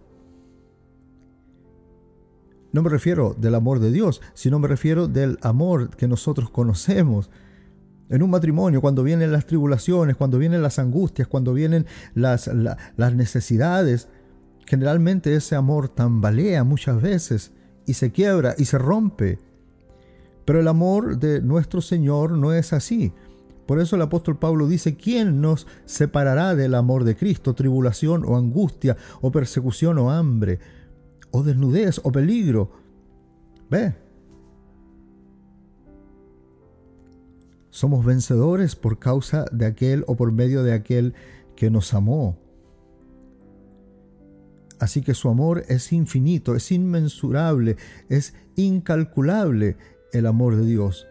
[2.73, 7.29] No me refiero del amor de Dios, sino me refiero del amor que nosotros conocemos.
[8.09, 13.15] En un matrimonio, cuando vienen las tribulaciones, cuando vienen las angustias, cuando vienen las, las
[13.15, 14.09] necesidades,
[14.65, 17.53] generalmente ese amor tambalea muchas veces
[17.85, 19.41] y se quiebra y se rompe.
[20.47, 23.13] Pero el amor de nuestro Señor no es así.
[23.67, 27.55] Por eso el apóstol Pablo dice, ¿quién nos separará del amor de Cristo?
[27.55, 30.61] Tribulación o angustia o persecución o hambre
[31.33, 32.71] o desnudez o peligro.
[33.69, 33.95] ¿Ve?
[37.71, 41.15] Somos vencedores por causa de aquel o por medio de aquel
[41.57, 42.39] que nos amó.
[44.79, 47.77] Así que su amor es infinito, es inmensurable,
[48.09, 49.77] es incalculable
[50.13, 51.07] el amor de Dios.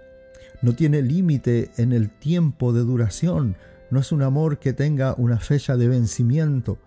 [0.61, 3.57] No tiene límite en el tiempo de duración,
[3.89, 6.77] no es un amor que tenga una fecha de vencimiento.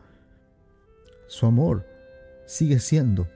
[1.27, 1.87] Su amor
[2.47, 3.29] sigue siendo.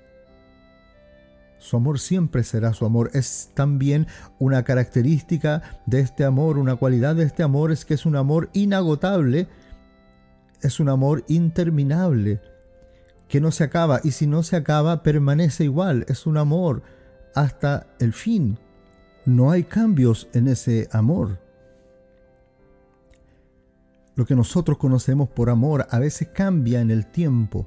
[1.58, 3.10] Su amor siempre será su amor.
[3.14, 4.08] Es también
[4.40, 8.50] una característica de este amor, una cualidad de este amor es que es un amor
[8.52, 9.46] inagotable,
[10.60, 12.40] es un amor interminable
[13.28, 16.82] que no se acaba y si no se acaba permanece igual, es un amor
[17.34, 18.58] hasta el fin.
[19.24, 21.38] No hay cambios en ese amor.
[24.14, 27.66] Lo que nosotros conocemos por amor a veces cambia en el tiempo.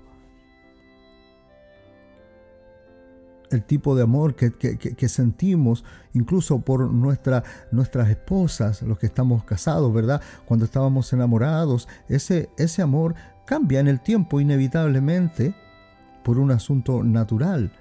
[3.52, 9.94] el tipo de amor que, sentimos, incluso por nuestra, nuestras esposas, los que estamos casados,
[9.94, 10.22] ¿verdad?
[10.46, 15.56] Cuando estábamos enamorados, ese, ese amor cambia en el tiempo inevitablemente
[16.24, 17.72] por un asunto natural.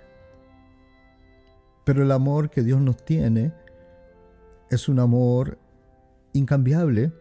[1.85, 3.53] Pero el amor que Dios nos tiene
[4.71, 5.59] es un amor
[6.33, 7.13] incambiable,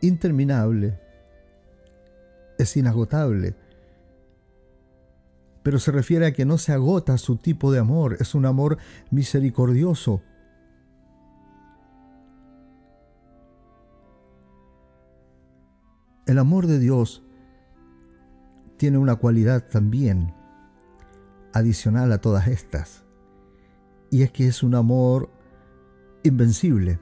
[0.00, 0.98] interminable,
[2.58, 3.54] es inagotable.
[5.62, 8.78] Pero se refiere a que no se agota su tipo de amor, es un amor
[9.10, 10.22] misericordioso,
[16.30, 17.24] El amor de Dios
[18.76, 20.32] tiene una cualidad también
[21.52, 23.04] adicional a todas estas,
[24.10, 25.30] y es que es un amor
[26.22, 26.98] invencible,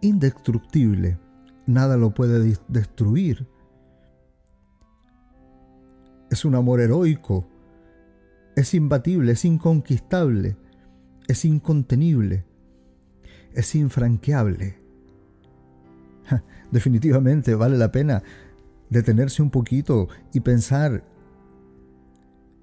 [0.00, 1.18] indestructible,
[1.66, 3.46] nada lo puede destruir.
[6.30, 7.46] Es un amor heroico,
[8.56, 10.56] es imbatible, es inconquistable,
[11.26, 12.44] es incontenible,
[13.54, 14.78] es infranqueable.
[16.70, 18.22] Definitivamente vale la pena
[18.90, 21.04] detenerse un poquito y pensar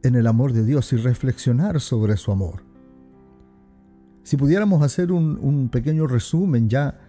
[0.05, 2.61] en el amor de Dios y reflexionar sobre su amor.
[4.23, 6.99] Si pudiéramos hacer un, pequeño resumen ya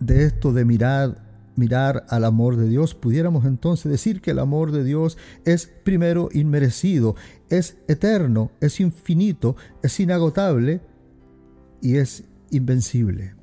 [0.00, 1.24] de esto de mirar,
[1.54, 6.30] mirar al amor de Dios, pudiéramos entonces decir que el amor de Dios es primero
[6.32, 7.14] inmerecido,
[7.48, 10.80] es eterno, es infinito, es inagotable
[11.80, 13.34] y es invencible.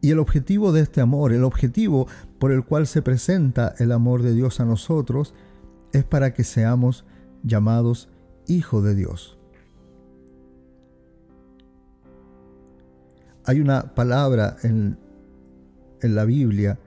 [0.00, 2.06] Y el objetivo de este amor, el objetivo
[2.40, 5.34] por el cual se presenta el amor de Dios a nosotros,
[5.92, 7.04] es para que seamos
[7.42, 8.08] llamados
[8.48, 9.38] hijos de Dios.
[13.44, 14.98] Hay una palabra en,
[16.00, 16.78] en la Biblia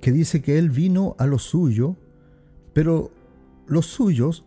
[0.00, 1.94] que dice que Él vino a lo suyo,
[2.72, 3.12] pero
[3.68, 4.44] los suyos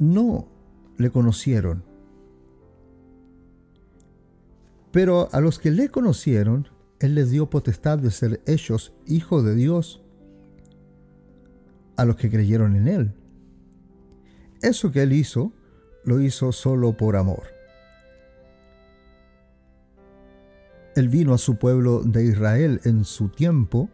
[0.00, 0.48] no
[0.96, 1.84] le conocieron.
[4.90, 6.66] Pero a los que le conocieron,
[7.02, 10.00] Él les dio potestad de ser hechos hijos de Dios,
[11.96, 13.14] a los que creyeron en Él.
[14.62, 15.52] Eso que Él hizo,
[16.04, 17.42] lo hizo solo por amor.
[20.94, 23.88] Él vino a su pueblo de Israel en su tiempo.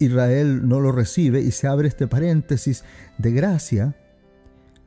[0.00, 2.84] Israel no lo recibe y se abre este paréntesis
[3.18, 3.96] de gracia,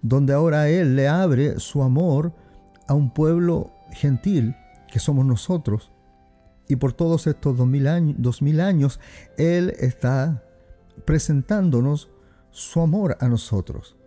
[0.01, 2.33] donde ahora Él le abre su amor
[2.89, 4.53] a un pueblo gentil
[4.91, 5.93] que somos nosotros.
[6.71, 9.01] Y por todos estos dos mil años, dos mil años
[9.37, 10.41] Él está
[11.03, 12.09] presentándonos
[12.49, 13.97] su amor a nosotros.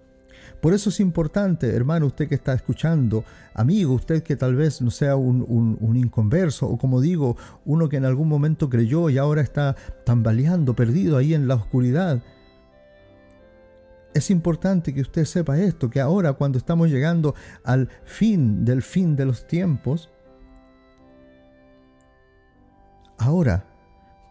[0.63, 3.23] Por eso es importante, hermano, usted que está escuchando,
[3.53, 7.99] amigo, usted que tal vez no sea un, un, inconverso, o como digo, uno que
[7.99, 12.23] en algún momento creyó y ahora está tambaleando, perdido ahí en la oscuridad.
[14.15, 19.17] Es importante que usted sepa esto, que ahora cuando estamos llegando al fin del fin
[19.17, 20.09] de los tiempos,
[23.19, 23.65] ahora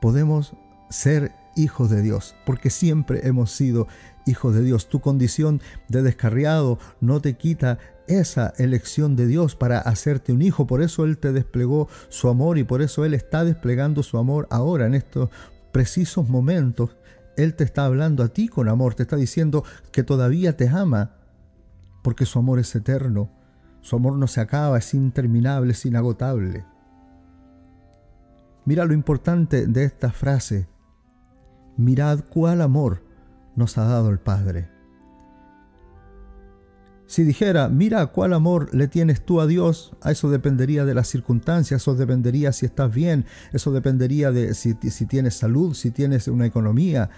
[0.02, 0.54] podemos
[0.90, 3.88] ser hijos de Dios, porque siempre hemos sido
[4.26, 4.90] hijos de Dios.
[4.90, 10.68] Tu condición de descarriado no te quita esa elección de Dios para hacerte un hijo.
[10.68, 14.48] Por eso Él te desplegó su amor y por eso Él está desplegando su amor
[14.50, 15.30] ahora en estos
[15.72, 16.98] precisos momentos.
[17.38, 21.16] Él te está hablando a ti con amor, te está diciendo que todavía te ama,
[22.04, 23.32] porque su amor es eterno.
[23.82, 26.66] Su amor no se acaba, es interminable, es inagotable.
[28.66, 30.68] Mira lo importante de esta frase.
[31.76, 33.04] Mirad cuál amor
[33.56, 34.70] nos ha dado el Padre.
[37.06, 41.10] Si dijera, mira cuál amor le tienes tú a Dios, a eso dependería de las
[41.10, 46.28] circunstancias, eso dependería si estás bien, eso dependería de si, si tienes salud, si tienes
[46.28, 47.10] una economía.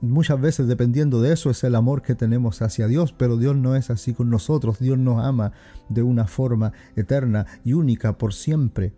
[0.00, 3.76] muchas veces dependiendo de eso es el amor que tenemos hacia Dios, pero Dios no
[3.76, 4.78] es así con nosotros.
[4.80, 5.52] Dios nos ama
[5.88, 8.92] de una forma eterna y única por siempre.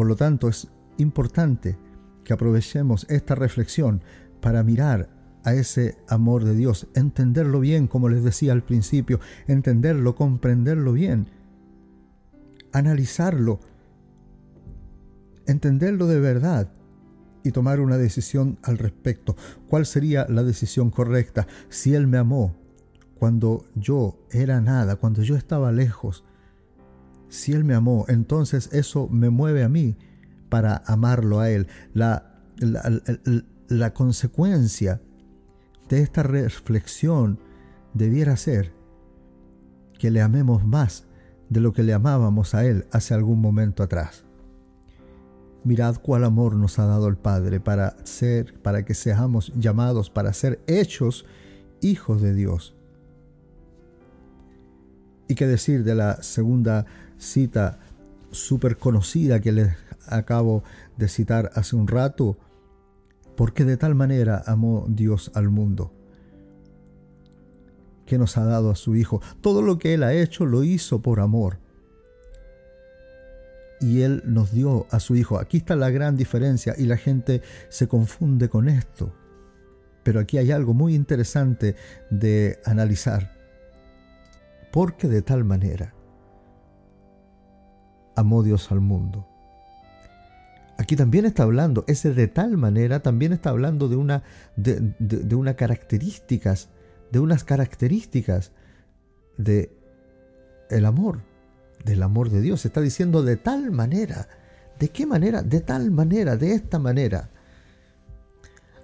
[0.00, 1.76] Por lo tanto, es importante
[2.24, 4.02] que aprovechemos esta reflexión
[4.40, 5.10] para mirar
[5.44, 11.26] a ese amor de Dios, entenderlo bien, como les decía al principio, entenderlo, comprenderlo bien,
[12.72, 13.60] analizarlo,
[15.46, 16.72] entenderlo de verdad
[17.44, 19.36] y tomar una decisión al respecto.
[19.68, 21.46] ¿Cuál sería la decisión correcta?
[21.68, 22.56] Si Él me amó
[23.18, 26.24] cuando yo era nada, cuando yo estaba lejos,
[27.30, 29.96] si Él me amó, entonces eso me mueve a mí
[30.50, 31.68] para amarlo a Él.
[31.94, 33.00] La, la,
[33.68, 35.00] la consecuencia
[35.88, 37.38] de esta reflexión
[37.94, 38.72] debiera ser
[39.98, 41.06] que le amemos más
[41.48, 44.24] de lo que le amábamos a Él hace algún momento atrás.
[45.62, 50.32] Mirad cuál amor nos ha dado el Padre para ser, para que seamos llamados, para
[50.32, 51.26] ser hechos
[51.82, 52.74] hijos de Dios.
[55.28, 56.86] Y qué decir de la segunda
[57.20, 57.78] cita
[58.32, 59.68] súper conocida que les
[60.06, 60.64] acabo
[60.96, 62.36] de citar hace un rato,
[63.36, 65.92] porque de tal manera amó Dios al mundo
[68.06, 69.22] que nos ha dado a su Hijo.
[69.40, 71.58] Todo lo que Él ha hecho lo hizo por amor
[73.80, 75.38] y Él nos dio a su Hijo.
[75.38, 79.14] Aquí está la gran diferencia y la gente se confunde con esto.
[80.02, 81.76] Pero aquí hay algo muy interesante
[82.10, 83.38] de analizar.
[84.72, 85.94] Porque de tal manera
[88.20, 89.26] amó Dios al mundo.
[90.78, 94.22] Aquí también está hablando, ese de tal manera también está hablando de una,
[94.56, 96.68] de, de unas características,
[97.10, 98.52] de unas características
[99.36, 99.76] de
[100.70, 101.20] el amor
[101.84, 102.64] del amor de Dios.
[102.64, 104.28] Está diciendo de tal manera.
[104.78, 105.42] ¿De qué manera?
[105.42, 107.30] De tal manera, de esta manera.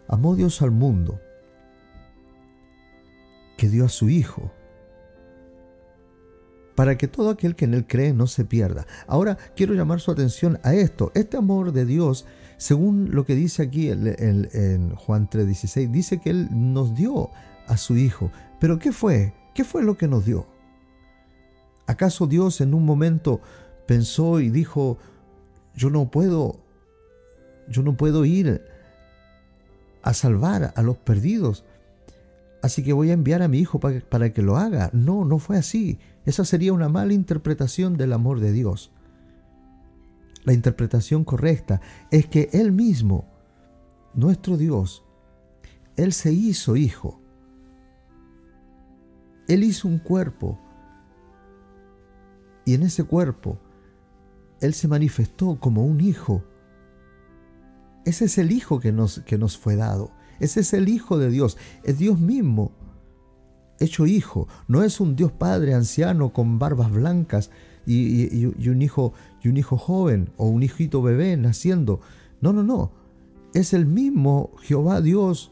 [0.09, 1.21] Amó Dios al mundo
[3.57, 4.53] que dio a su Hijo
[6.77, 8.87] para que todo aquel que en Él cree no se pierda.
[9.09, 11.11] Ahora quiero llamar su atención a esto.
[11.15, 12.27] Este amor de Dios,
[12.59, 14.07] según lo que dice aquí en,
[14.53, 17.31] en Juan 3:16, dice que Él nos dio
[17.67, 18.31] a su Hijo.
[18.61, 19.33] Pero ¿qué fue?
[19.55, 20.47] ¿Qué fue lo que nos dio?
[21.87, 23.41] ¿Acaso Dios en un momento
[23.87, 24.99] pensó y dijo,
[25.75, 26.59] yo no puedo,
[27.69, 28.63] yo no puedo ir
[30.03, 31.65] a salvar a los perdidos?
[32.63, 34.91] Así que voy a enviar a mi hijo para que lo haga.
[34.93, 35.99] No, no fue así.
[36.27, 38.93] Esa sería una mala interpretación del amor de Dios.
[40.45, 43.25] La interpretación correcta es que Él mismo,
[44.15, 45.05] nuestro Dios,
[45.97, 47.21] Él se hizo hijo.
[49.49, 50.59] Él hizo un cuerpo
[52.67, 53.59] y en ese cuerpo,
[54.61, 56.43] Él se manifestó como un hijo.
[58.05, 60.11] Ese es el hijo que nos, que nos fue dado.
[60.41, 61.57] Ese es el hijo de Dios.
[61.85, 62.73] Es Dios mismo
[63.81, 64.49] hecho hijo.
[64.69, 67.51] No es un Dios Padre anciano con barbas blancas
[67.87, 69.13] y, un hijo,
[69.43, 72.01] y un hijo joven o un hijito bebé naciendo.
[72.41, 72.93] No, no, no.
[73.55, 75.51] Es el mismo Jehová Dios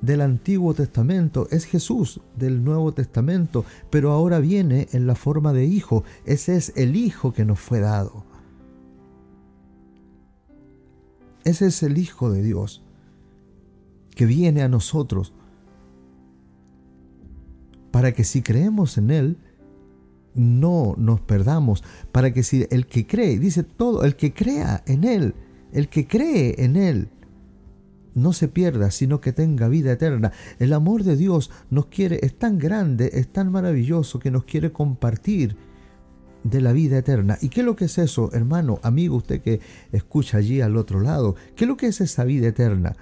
[0.00, 5.64] del Antiguo Testamento, es Jesús del Nuevo Testamento, pero ahora viene en la forma de
[5.64, 6.04] hijo.
[6.24, 8.24] Ese es el hijo que nos fue dado.
[11.44, 12.82] Ese es el Hijo de Dios
[14.14, 15.32] que viene a nosotros
[17.92, 19.38] para que si creemos en Él,
[20.34, 25.04] no nos perdamos, para que si el que cree, dice todo, el que crea en
[25.04, 25.34] Él,
[25.72, 27.10] el que cree en Él,
[28.14, 30.32] no se pierda, sino que tenga vida eterna.
[30.58, 34.72] El amor de Dios nos quiere, es tan grande, es tan maravilloso que nos quiere
[34.72, 35.56] compartir
[36.44, 37.38] de la vida eterna.
[37.40, 39.60] ¿Y qué es lo que es eso, hermano, amigo, usted que
[39.92, 41.36] escucha allí al otro lado?
[41.54, 42.96] ¿Qué es lo que es esa vida eterna?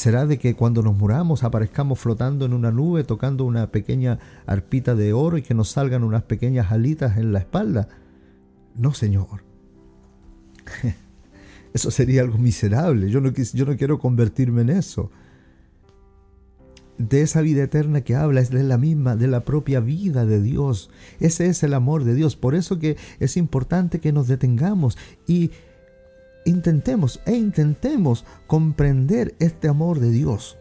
[0.00, 4.94] ¿Será de que cuando nos muramos aparezcamos flotando en una nube tocando una pequeña arpita
[4.94, 7.86] de oro y que nos salgan unas pequeñas alitas en la espalda?
[8.74, 9.44] No, Señor.
[11.74, 13.10] Eso sería algo miserable.
[13.10, 13.30] Yo no,
[13.76, 15.10] quiero convertirme en eso.
[16.96, 20.40] De esa vida eterna que habla es de la misma, de la propia vida de
[20.40, 20.88] Dios.
[21.20, 22.36] Ese es el amor de Dios.
[22.36, 24.96] Por eso que es importante que nos detengamos
[25.26, 25.50] y
[26.44, 30.58] intentemos e intentemos comprender este amor de Dios.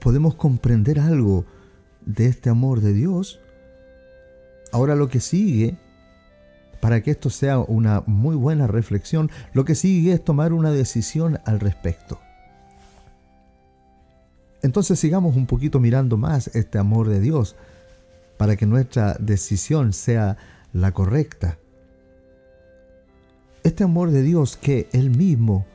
[0.00, 1.44] ¿Podemos comprender algo
[2.04, 3.40] de este amor de Dios?
[4.72, 5.78] Ahora lo que sigue
[6.80, 11.40] para que esto sea una muy buena reflexión, lo que sigue es tomar una decisión
[11.44, 12.20] al respecto.
[14.62, 17.56] Entonces sigamos un poquito mirando más este amor de Dios
[18.36, 20.36] para que nuestra decisión sea
[20.72, 21.58] la correcta.
[23.66, 25.66] Este amor de Dios que Él mismo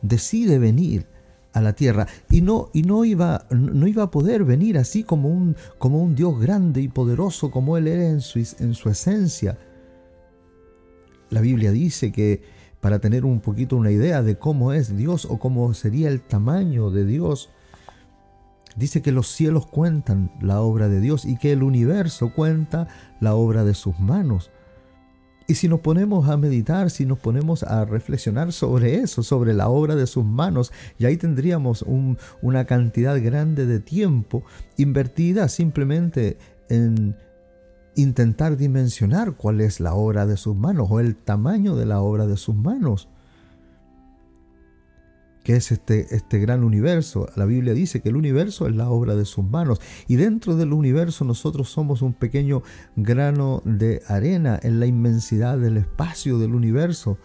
[0.00, 1.08] decide venir
[1.54, 5.28] a la tierra y no, y no, iba, no iba a poder venir así como
[5.28, 9.58] un, como un Dios grande y poderoso como Él era en su, en su esencia.
[11.28, 12.42] La Biblia dice que
[12.80, 16.92] para tener un poquito una idea de cómo es Dios o cómo sería el tamaño
[16.92, 17.50] de Dios,
[18.76, 22.86] dice que los cielos cuentan la obra de Dios y que el universo cuenta
[23.18, 24.52] la obra de sus manos.
[25.48, 29.68] Y si nos ponemos a meditar, si nos ponemos a reflexionar sobre eso, sobre la
[29.68, 31.84] obra de sus manos, y ahí tendríamos
[32.42, 34.42] una cantidad grande de tiempo
[34.76, 36.36] invertida simplemente
[36.68, 37.16] en
[37.94, 42.26] intentar dimensionar cuál es la obra de sus manos o el tamaño de la obra
[42.26, 43.08] de sus manos
[45.46, 47.28] que es este, este gran universo.
[47.36, 50.72] La Biblia dice que el universo es la obra de sus manos y dentro del
[50.72, 52.64] universo nosotros somos un pequeño
[52.96, 57.16] grano de arena en la inmensidad del espacio del universo.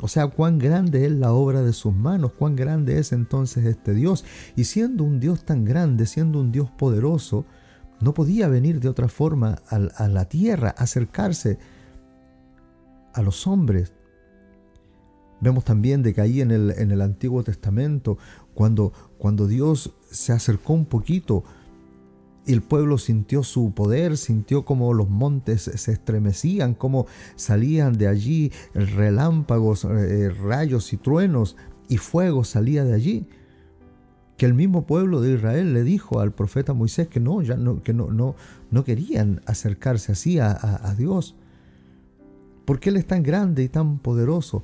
[0.00, 3.92] O sea, cuán grande es la obra de sus manos, cuán grande es entonces este
[3.92, 4.24] Dios.
[4.56, 7.44] Y siendo un Dios tan grande, siendo un Dios poderoso,
[8.00, 11.58] no podía venir de otra forma a, a la tierra, acercarse
[13.12, 13.92] a los hombres
[15.40, 18.18] Vemos también de que ahí en el, en el Antiguo Testamento,
[18.54, 21.44] cuando, cuando Dios se acercó un poquito,
[22.46, 28.52] el pueblo sintió su poder, sintió como los montes se estremecían, como salían de allí
[28.74, 31.56] relámpagos, eh, rayos y truenos,
[31.88, 33.26] y fuego salía de allí.
[34.36, 37.82] Que el mismo pueblo de Israel le dijo al profeta Moisés que no, ya no,
[37.82, 38.34] que no, no,
[38.70, 41.34] no querían acercarse así a, a Dios.
[42.64, 44.62] Porque Él es tan grande y tan poderoso.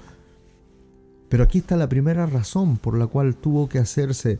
[1.34, 4.38] Pero aquí está la primera razón por la cual tuvo que hacerse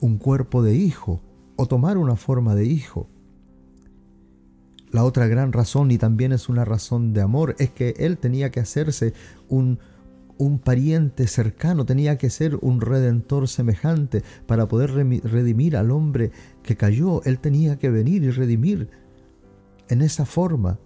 [0.00, 1.20] un cuerpo de hijo
[1.54, 3.06] o tomar una forma de hijo.
[4.90, 8.50] La otra gran razón, y también es una razón de amor, es que él tenía
[8.50, 9.14] que hacerse
[9.48, 9.78] un,
[10.36, 16.32] un pariente cercano, tenía que ser un redentor semejante para poder redimir al hombre
[16.64, 17.22] que cayó.
[17.22, 18.88] Él tenía que venir y redimir
[19.88, 20.80] en esa forma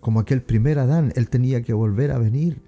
[0.00, 2.62] como aquel primer Adán, Él tenía que volver a venir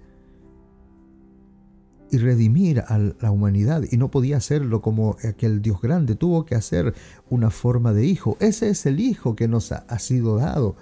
[2.13, 6.53] y redimir a la humanidad y no podía hacerlo como aquel Dios grande, tuvo que
[6.53, 6.93] hacer
[7.27, 8.37] una forma de hijo.
[8.39, 10.75] Ese es el hijo que nos ha, sido dado.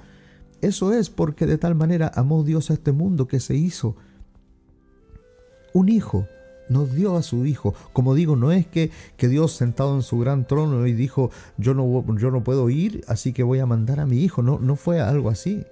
[0.60, 3.95] Eso es porque de tal manera amó Dios a este mundo que se hizo
[5.74, 6.28] un hijo,
[6.68, 7.74] nos dio a su hijo.
[7.93, 11.74] Como digo, no es que, que Dios sentado en su gran trono y dijo, yo
[11.74, 14.43] no, yo no puedo ir, así que voy a mandar a mi hijo.
[14.43, 15.66] No, no fue algo así.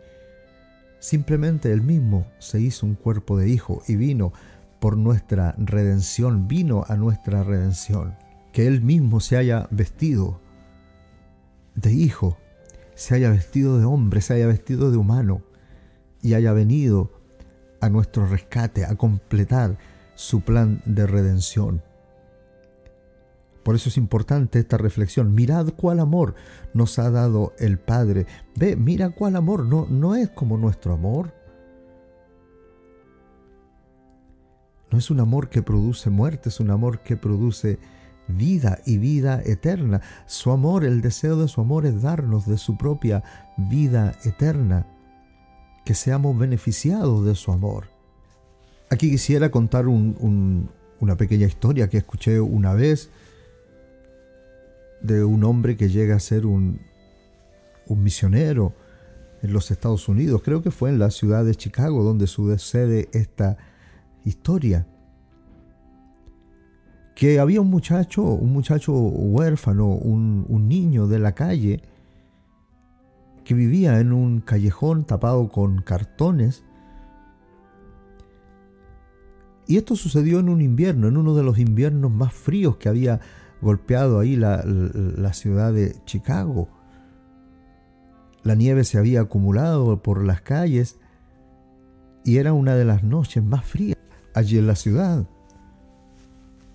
[0.99, 4.33] Simplemente Él mismo se hizo un cuerpo de hijo y vino
[4.79, 8.15] por nuestra redención, vino a nuestra redención.
[8.51, 10.39] Que Él mismo se haya vestido
[11.75, 12.37] de hijo,
[12.95, 15.41] se haya vestido de hombre, se haya vestido de humano
[16.21, 17.11] y haya venido
[17.79, 19.77] a nuestro rescate, a completar
[20.15, 21.81] su plan de redención.
[23.69, 25.35] Por eso es importante esta reflexión.
[25.35, 26.33] Mirad cuál amor
[26.73, 28.25] nos ha dado el Padre.
[28.55, 29.63] Ve, mira cuál amor.
[29.63, 31.35] No, no es como nuestro amor.
[34.89, 37.77] No es un amor que produce muerte, es un amor que produce
[38.27, 40.01] vida y vida eterna.
[40.25, 43.23] Su amor, el deseo de su amor es darnos de su propia
[43.55, 44.87] vida eterna.
[45.85, 47.85] Que seamos beneficiados de su amor.
[48.89, 53.11] Aquí quisiera contar una pequeña historia que escuché una vez
[55.01, 56.79] de un hombre que llega a ser un,
[57.87, 58.73] un misionero
[59.41, 60.41] en los Estados Unidos.
[60.43, 63.57] Creo que fue en la ciudad de Chicago donde sucede esta
[64.25, 64.87] historia.
[67.15, 71.81] Que había un muchacho, un muchacho huérfano, un, un niño de la calle,
[73.43, 76.63] que vivía en un callejón tapado con cartones.
[79.67, 83.19] Y esto sucedió en un invierno, en uno de los inviernos más fríos que había
[83.61, 86.69] golpeado ahí la, ciudad de Chicago.
[88.43, 90.97] La nieve se había acumulado por las calles
[92.23, 93.97] y era una de las noches más frías
[94.33, 95.27] allí en la ciudad.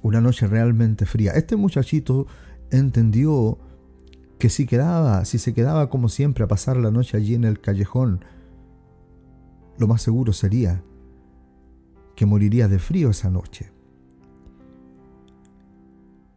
[0.02, 1.32] Una noche realmente fría.
[1.32, 2.26] Este muchachito
[2.70, 3.58] entendió
[4.38, 7.60] que si quedaba, si se quedaba como siempre a pasar la noche allí en el
[7.60, 8.24] callejón,
[9.78, 10.82] lo más seguro sería
[12.14, 13.73] que moriría de frío esa noche.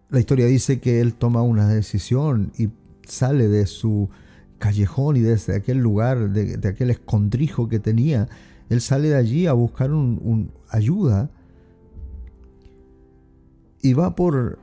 [0.10, 2.70] La historia dice que él toma una decisión y
[3.04, 4.10] sale de su
[4.58, 8.30] callejón y desde aquel lugar, de, aquel escondrijo que tenía,
[8.70, 11.30] él sale de allí a buscar un, ayuda
[13.82, 14.60] y va por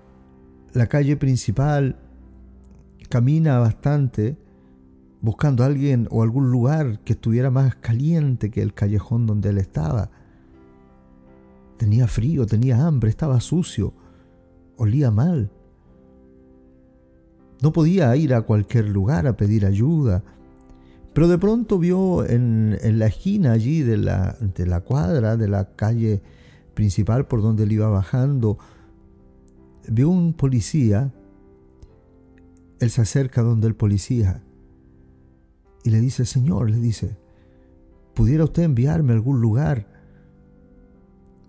[0.73, 1.99] la calle principal,
[3.09, 4.37] camina bastante
[5.21, 9.59] buscando a alguien o algún lugar que estuviera más caliente que el callejón donde él
[9.59, 10.11] estaba.
[11.77, 13.95] Tenía frío, tenía hambre, estaba sucio,
[14.77, 15.51] olía mal.
[17.63, 20.23] No podía ir a cualquier lugar a pedir ayuda.
[21.13, 25.75] Pero de pronto vio en, la esquina allí de la, de la cuadra, de la
[25.77, 26.23] calle
[26.75, 28.59] principal por donde él iba bajando,
[29.89, 31.13] vio un policía.
[32.81, 34.43] Él se acerca donde el policía
[35.85, 37.17] y le dice, Señor, le dice,
[38.15, 39.87] ¿pudiera usted enviarme a algún lugar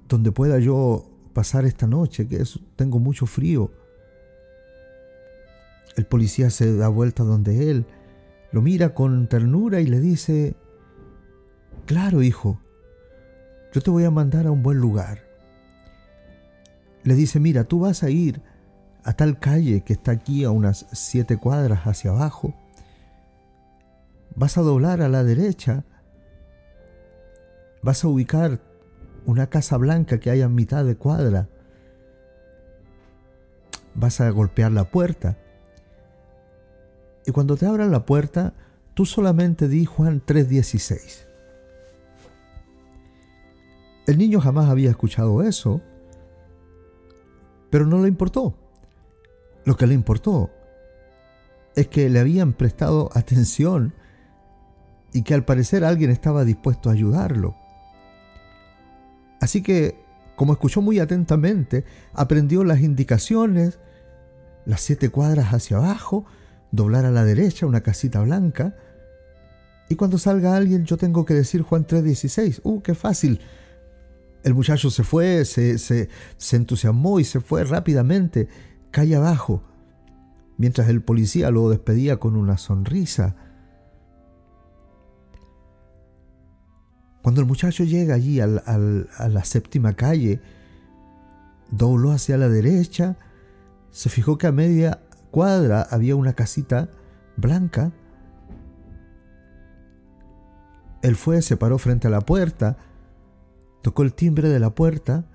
[0.10, 2.28] donde pueda yo pasar esta noche?
[2.28, 2.42] Que
[2.78, 3.72] tengo mucho frío.
[5.98, 7.86] El policía se da vuelta donde él,
[8.52, 10.56] lo mira con ternura y le dice,
[11.86, 12.60] claro hijo,
[13.74, 15.24] yo te voy a mandar a un buen lugar.
[17.04, 18.42] Le dice, mira, tú vas a ir
[19.04, 22.56] a tal calle que está aquí a unas siete cuadras hacia abajo,
[24.36, 25.84] vas a doblar a la derecha,
[27.84, 28.62] vas a ubicar
[29.26, 31.50] una casa blanca que hay a mitad de cuadra,
[33.94, 35.38] vas a golpear la puerta
[37.26, 38.54] y cuando te abran la puerta,
[38.94, 41.26] tú solamente di Juan 3:16.
[44.08, 45.82] El niño jamás había escuchado eso,
[47.72, 48.56] pero no le importó.
[49.66, 50.52] Lo que le importó
[51.76, 53.94] es que le habían prestado atención
[55.12, 57.56] y que al parecer alguien estaba dispuesto a ayudarlo.
[59.40, 59.96] Así que,
[60.36, 63.80] como escuchó muy atentamente, aprendió las indicaciones,
[64.66, 66.26] las siete cuadras hacia abajo,
[66.72, 68.76] doblar a la derecha una casita blanca.
[69.90, 72.62] Y cuando salga alguien yo tengo que decir Juan 3:16.
[72.64, 73.40] ¡Uh, qué fácil!
[74.44, 78.48] El muchacho se fue, se, se, se entusiasmó y se fue rápidamente,
[78.92, 79.64] calle abajo,
[80.58, 83.36] mientras el policía lo despedía con una sonrisa.
[87.26, 90.42] Cuando el muchacho llega allí a la séptima calle,
[91.72, 93.18] dobló hacia la derecha,
[93.90, 95.00] se fijó que a media
[95.32, 96.88] cuadra había una casita
[97.36, 97.92] blanca.
[101.02, 102.78] Él fue, se paró frente a la puerta,
[103.82, 105.26] tocó el timbre de la puerta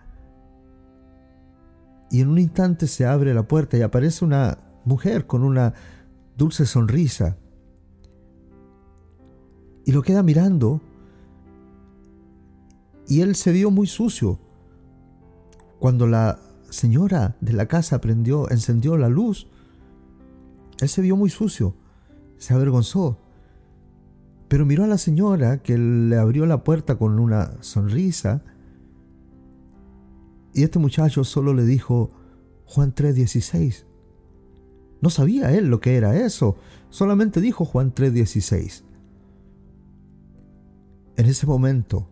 [2.09, 5.75] y en un instante se abre la puerta y aparece una mujer con una
[6.37, 7.37] dulce sonrisa.
[9.85, 10.81] Y lo queda mirando
[13.11, 14.39] y él se vio muy sucio.
[15.81, 16.39] Cuando la
[16.71, 19.49] señora de la casa prendió, encendió la luz,
[20.81, 21.75] él se vio muy sucio,
[22.39, 23.19] se avergonzó,
[24.47, 28.45] pero miró a la señora que le abrió la puerta con una sonrisa
[30.55, 32.13] y este muchacho solo le dijo
[32.65, 33.87] Juan 3:16.
[35.01, 36.57] No sabía él lo que era eso,
[36.91, 38.85] solamente dijo Juan 3:16.
[41.17, 42.07] En ese momento,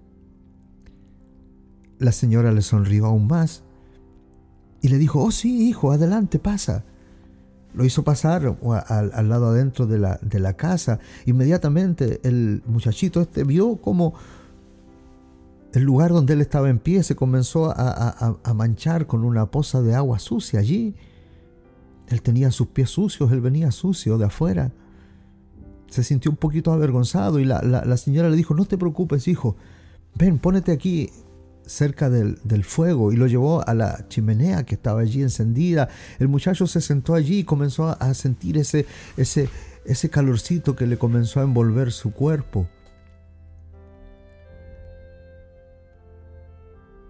[1.98, 3.62] la señora le sonrió aún más
[4.80, 6.84] y le dijo, oh sí, hijo, adelante, pasa
[7.74, 8.56] lo hizo pasar
[8.88, 10.98] al, lado adentro de la, de la, casa.
[11.26, 14.14] Inmediatamente el muchachito este vio como
[15.72, 19.82] el lugar donde él estaba en pie se comenzó a, a, manchar con una poza
[19.82, 20.94] de agua sucia allí.
[22.08, 24.72] Él tenía sus pies sucios, él venía sucio de afuera.
[25.88, 29.28] Se sintió un poquito avergonzado y la, la, la señora le dijo, no te preocupes
[29.28, 29.56] hijo,
[30.16, 31.10] ven, pónete aquí
[31.68, 35.88] cerca del, fuego y lo llevó a la chimenea que estaba allí encendida.
[36.18, 39.48] El muchacho se sentó allí y comenzó a sentir ese, ese,
[39.84, 42.68] ese calorcito que le comenzó a envolver su cuerpo.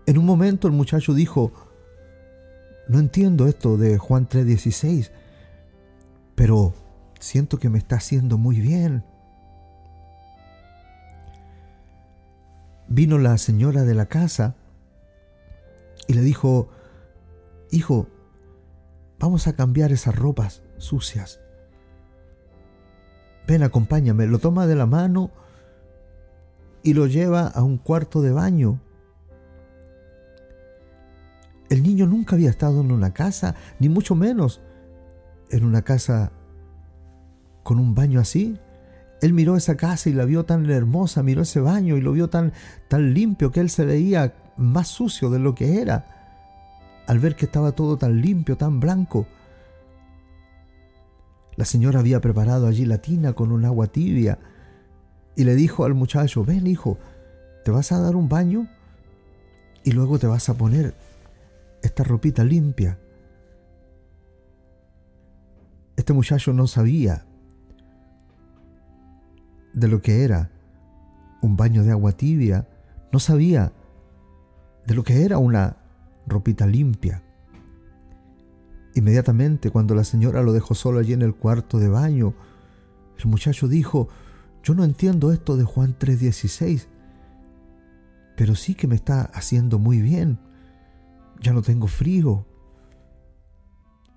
[0.07, 1.53] En un momento el muchacho dijo,
[2.89, 5.11] no entiendo esto de Juan 3:16,
[6.35, 6.73] pero
[7.21, 9.05] siento que me está haciendo muy bien.
[12.89, 14.57] Vino la señora de la casa
[16.07, 16.69] y le dijo,
[17.71, 18.09] Hijo,
[19.19, 21.41] vamos a cambiar esas ropas sucias.
[23.47, 24.27] Ven, acompáñame.
[24.27, 25.31] Lo toma de la mano
[26.83, 28.81] y lo lleva a un cuarto de baño.
[31.69, 34.63] El niño nunca había estado en una casa, ni mucho menos
[35.51, 36.33] en una casa
[37.63, 38.59] con un baño así.
[39.21, 42.29] Él miró esa casa y la vio tan hermosa, miró ese baño y lo vio
[42.29, 42.53] tan,
[42.89, 46.07] tan limpio que él se veía más sucio de lo que era.
[47.07, 49.27] Al ver que estaba todo tan limpio, tan blanco.
[51.57, 54.39] La señora había preparado allí la tina con un agua tibia
[55.35, 56.99] y le dijo al muchacho, ven hijo,
[57.65, 58.69] te vas a dar un baño
[59.83, 60.95] y luego te vas a poner
[61.83, 62.99] esta ropita limpia.
[65.97, 67.28] Este muchacho no sabía
[69.73, 70.51] de lo que era
[71.41, 72.69] un baño de agua tibia,
[73.13, 73.73] no sabía
[74.87, 75.77] de lo que era una
[76.27, 77.23] ropita limpia.
[78.95, 82.35] Inmediatamente, cuando la señora lo dejó solo allí en el cuarto de baño,
[83.19, 84.09] el muchacho dijo,
[84.63, 86.87] yo no entiendo esto de Juan 3:16,
[88.37, 90.39] pero sí que me está haciendo muy bien.
[91.41, 92.47] Ya no tengo frío.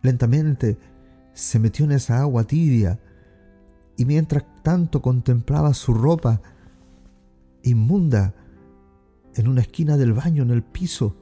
[0.01, 0.77] Lentamente
[1.33, 2.99] se metió en esa agua tibia
[3.97, 6.41] y mientras tanto contemplaba su ropa
[7.63, 8.33] inmunda
[9.35, 11.15] en una esquina del baño, en el piso,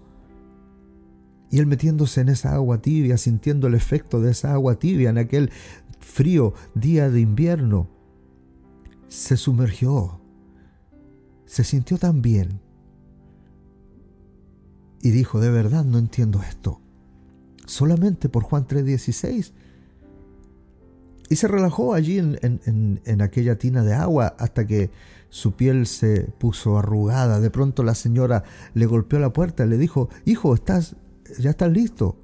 [1.51, 5.17] y él metiéndose en esa agua tibia, sintiendo el efecto de esa agua tibia en
[5.17, 5.51] aquel
[5.99, 7.89] frío día de invierno,
[9.07, 10.21] se sumergió,
[11.45, 12.61] se sintió tan bien
[15.01, 16.81] y dijo, de verdad no entiendo esto,
[17.65, 19.53] solamente por Juan 3:16.
[21.29, 24.89] Y se relajó allí en, en, aquella tina de agua hasta que
[25.29, 27.39] su piel se puso arrugada.
[27.39, 30.95] De pronto la señora le golpeó la puerta y le dijo, hijo, estás,
[31.37, 32.17] ya estás listo.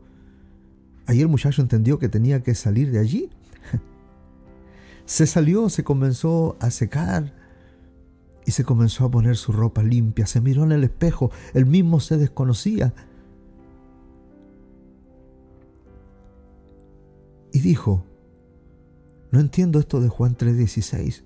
[1.06, 3.30] Ahí el muchacho entendió que tenía que salir de allí.
[5.06, 7.32] se salió, se comenzó a secar
[8.44, 10.26] y se comenzó a poner su ropa limpia.
[10.26, 12.92] Se miró en el espejo, él mismo se desconocía.
[17.52, 18.04] Y dijo,
[19.32, 21.24] no entiendo esto de Juan 3:16,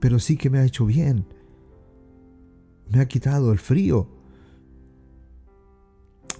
[0.00, 1.26] pero sí que me ha hecho bien.
[2.88, 4.08] Me ha quitado el frío.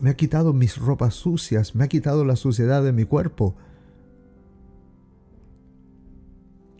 [0.01, 3.57] Me ha quitado mis ropas sucias, me ha quitado la suciedad de mi cuerpo.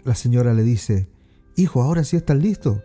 [0.05, 1.09] La señora le dice,
[1.57, 2.83] Hijo, ahora sí estás listo.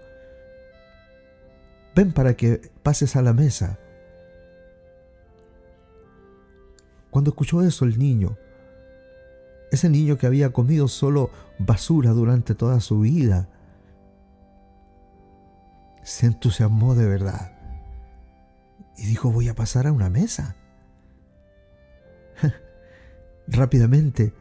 [1.95, 3.77] Ven para que pases a la mesa.
[7.11, 8.35] Cuando escuchó eso el niño,
[9.73, 13.49] ese niño que había comido solo basura durante toda su vida,
[16.03, 17.53] se entusiasmó de verdad
[18.97, 20.55] y dijo voy a pasar a una mesa.
[23.47, 24.33] Rápidamente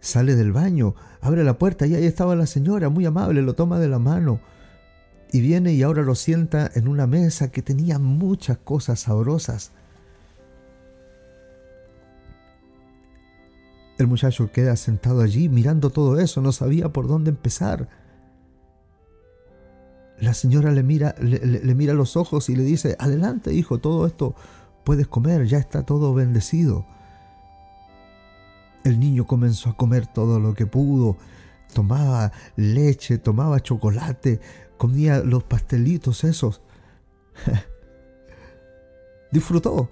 [0.00, 3.78] sale del baño, abre la puerta y ahí estaba la señora, muy amable, lo toma
[3.78, 4.40] de la mano
[5.30, 9.70] y viene y ahora lo sienta en una mesa que tenía muchas cosas sabrosas.
[14.02, 17.88] El muchacho queda sentado allí mirando todo eso, no sabía por dónde empezar.
[20.18, 24.34] La señora le mira, le, mira los ojos y le dice, adelante hijo, todo esto
[24.82, 26.84] puedes comer, ya está todo bendecido.
[28.82, 31.16] El niño comenzó a comer todo lo que pudo,
[31.72, 34.40] tomaba leche, tomaba chocolate,
[34.78, 36.60] comía los pastelitos esos.
[39.30, 39.90] Disfrutó.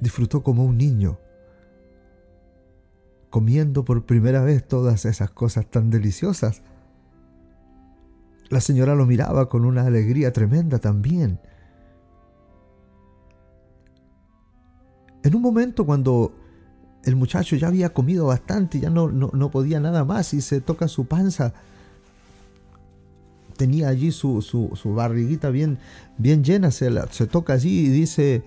[0.00, 1.18] Disfrutó como un niño,
[3.38, 6.62] comiendo por primera vez todas esas cosas tan deliciosas.
[8.48, 11.38] La señora lo miraba con una alegría tremenda también.
[15.22, 16.32] En un momento cuando
[17.04, 20.88] el muchacho ya había comido bastante, ya no, no, podía nada más y se toca
[20.88, 21.52] su panza,
[23.56, 25.78] tenía allí su, su, barriguita bien,
[26.16, 28.42] bien llena, se, se toca allí y dice,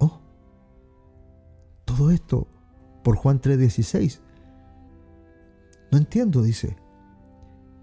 [0.00, 0.20] oh,
[1.86, 2.46] todo esto
[3.02, 4.20] por Juan 3:16.
[5.90, 6.76] No entiendo, dice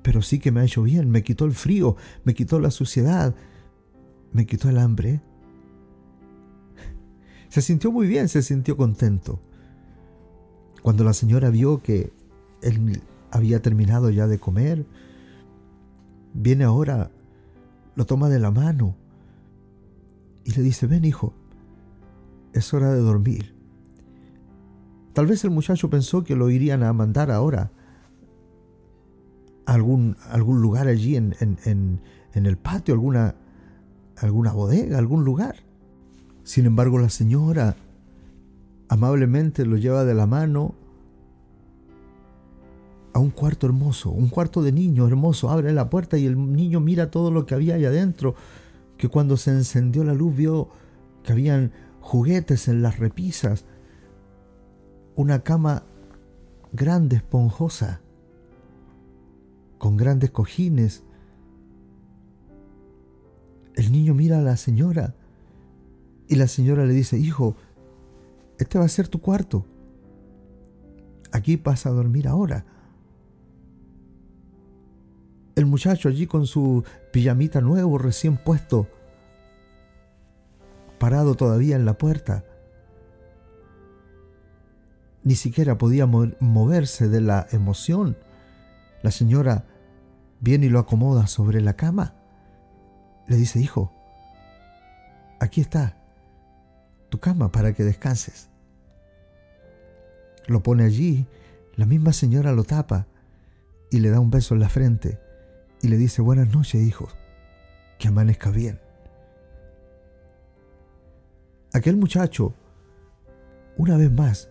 [0.07, 3.35] pero sí que me ha hecho bien, me quitó el frío, me quitó la suciedad,
[4.31, 5.19] me quitó el hambre.
[7.49, 9.41] Se sintió muy bien, se sintió contento.
[10.81, 12.13] Cuando la señora vio que
[12.61, 13.01] él
[13.31, 14.85] había terminado ya de comer,
[16.33, 17.11] viene ahora,
[17.95, 18.95] lo toma de la mano
[20.45, 21.33] y le dice, ven hijo,
[22.53, 23.56] es hora de dormir.
[25.17, 27.71] Tal vez el muchacho pensó que lo irían a mandar ahora
[29.65, 31.33] algún, algún lugar allí en,
[32.35, 33.33] el patio, alguna,
[34.15, 35.55] alguna bodega, algún lugar.
[36.43, 37.75] Sin embargo, la señora
[38.89, 40.75] amablemente lo lleva de la mano
[43.11, 45.49] a un cuarto hermoso, un cuarto de niño hermoso.
[45.49, 48.35] Abre la puerta y el niño mira todo lo que había ahí adentro,
[48.97, 50.69] que cuando se encendió la luz vio
[51.23, 53.65] que habían juguetes en las repisas,
[55.17, 55.83] una cama
[56.71, 58.01] grande, esponjosa,
[59.79, 61.03] con grandes cojines.
[63.73, 65.15] El niño mira a la señora
[66.27, 67.55] y la señora le dice, hijo,
[68.59, 69.65] este va a ser tu cuarto.
[71.31, 72.65] Aquí pasa a dormir ahora.
[75.55, 78.87] El muchacho allí con su pijamita nuevo recién puesto,
[80.99, 82.45] parado todavía en la puerta,
[85.27, 88.17] ni siquiera podía moverse de la emoción
[89.01, 89.65] la señora
[90.39, 92.15] viene y lo acomoda sobre la cama.
[93.27, 93.91] Le dice, hijo,
[95.39, 95.97] aquí está
[97.09, 98.49] tu cama para que descanses.
[100.47, 101.27] Lo pone allí,
[101.75, 103.07] la misma señora lo tapa
[103.91, 105.19] y le da un beso en la frente
[105.81, 107.07] y le dice, buenas noches, hijo,
[107.99, 108.79] que amanezca bien.
[111.73, 112.53] Aquel muchacho,
[113.77, 114.49] una vez más,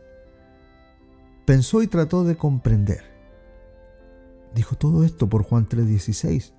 [1.46, 3.04] pensó y trató de comprender.
[4.54, 6.52] Dijo todo esto por Juan 3:16.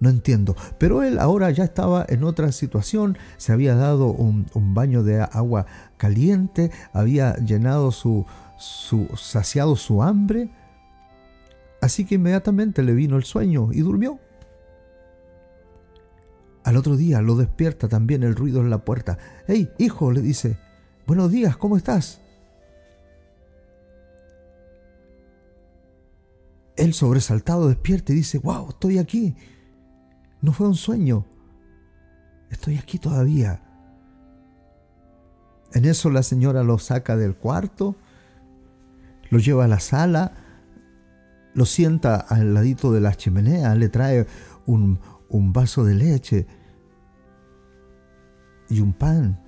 [0.00, 5.04] No entiendo, pero él ahora ya estaba en otra situación, se había dado un, baño
[5.04, 8.26] de agua caliente, había llenado su,
[8.58, 10.50] su, saciado su hambre,
[11.80, 14.18] así que inmediatamente le vino el sueño y durmió.
[16.64, 19.18] Al otro día lo despierta también el ruido en la puerta.
[19.46, 20.10] ¡Hey, hijo!
[20.10, 20.58] le dice,
[21.06, 22.21] buenos días, ¿cómo estás?
[26.76, 29.34] Él sobresaltado despierta y dice, wow, estoy aquí.
[30.40, 31.26] No fue un sueño.
[32.50, 33.62] Estoy aquí todavía.
[35.72, 37.96] En eso la señora lo saca del cuarto,
[39.30, 40.32] lo lleva a la sala,
[41.54, 44.26] lo sienta al ladito de la chimenea, le trae
[44.66, 45.00] un,
[45.30, 46.46] un vaso de leche
[48.68, 49.40] y un pan.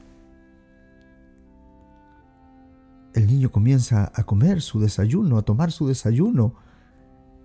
[3.13, 6.55] El niño comienza a comer su desayuno, a tomar su desayuno,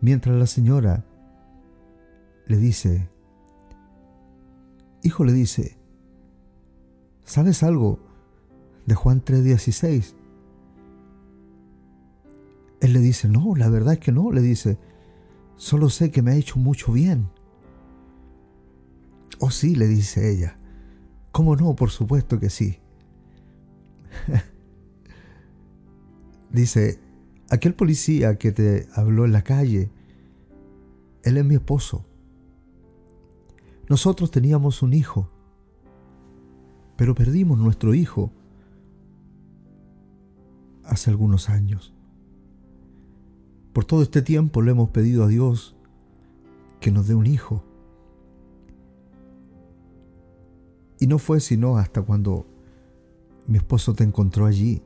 [0.02, 1.06] mientras la señora
[2.48, 3.10] le dice,
[5.04, 5.78] hijo le dice,
[7.24, 8.00] ¿sabes algo
[8.86, 10.16] de Juan 3:16?
[12.82, 14.78] Él le dice, no, la verdad es que no, le dice,
[15.58, 17.30] solo sé que me ha hecho mucho bien.
[19.40, 20.58] Oh sí, le dice ella.
[21.32, 21.76] ¿Cómo no?
[21.76, 22.80] Por supuesto que sí.
[26.52, 27.00] dice,
[27.50, 29.92] aquel policía que te habló en la calle,
[31.24, 32.06] él es mi esposo.
[33.90, 35.30] Nosotros teníamos un hijo,
[36.96, 38.32] pero perdimos nuestro hijo
[40.84, 41.94] hace algunos años.
[43.74, 45.76] Por todo este tiempo le hemos pedido a Dios
[46.80, 47.64] que nos dé un hijo.
[51.00, 52.46] Y no fue sino hasta cuando
[53.48, 54.84] mi esposo te encontró allí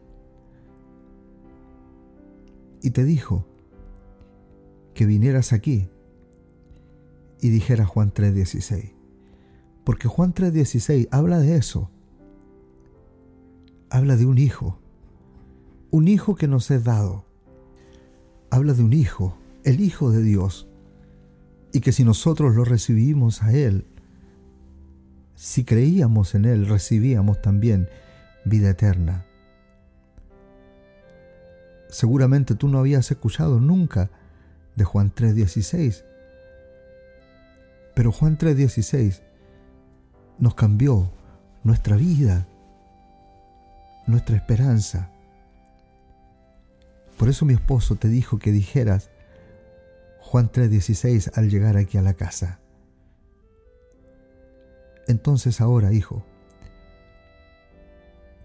[2.83, 3.47] y te dijo
[4.93, 5.89] que vinieras aquí
[7.41, 8.93] y dijera Juan 3:16.
[9.83, 11.89] Porque Juan 3:16 habla de eso.
[13.89, 14.79] Habla de un hijo.
[15.91, 17.25] Un hijo que nos es dado.
[18.51, 20.67] Habla de un hijo, el Hijo de Dios.
[21.71, 23.87] Y que si nosotros lo recibimos a Él,
[25.35, 27.87] si creíamos en Él, recibíamos también
[28.45, 29.25] vida eterna.
[31.93, 34.09] Seguramente tú no habías escuchado nunca
[34.75, 36.03] de Juan 3:16
[37.93, 39.21] pero Juan 3:16
[40.39, 41.11] nos cambió
[41.63, 42.47] nuestra vida,
[44.07, 45.11] nuestra esperanza.
[47.17, 49.11] Por eso mi esposo te dijo que dijeras
[50.19, 52.59] Juan 3:16 al llegar aquí a la casa.
[55.07, 56.25] Entonces ahora, hijo,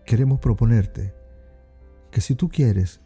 [0.04, 1.14] queremos proponerte
[2.10, 3.00] que si tú quieres,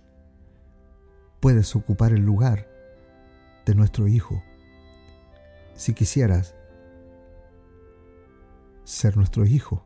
[1.43, 2.67] puedes ocupar el lugar
[3.67, 4.43] de nuestro hijo
[5.75, 6.55] si quisieras
[8.85, 9.85] ser nuestro hijo,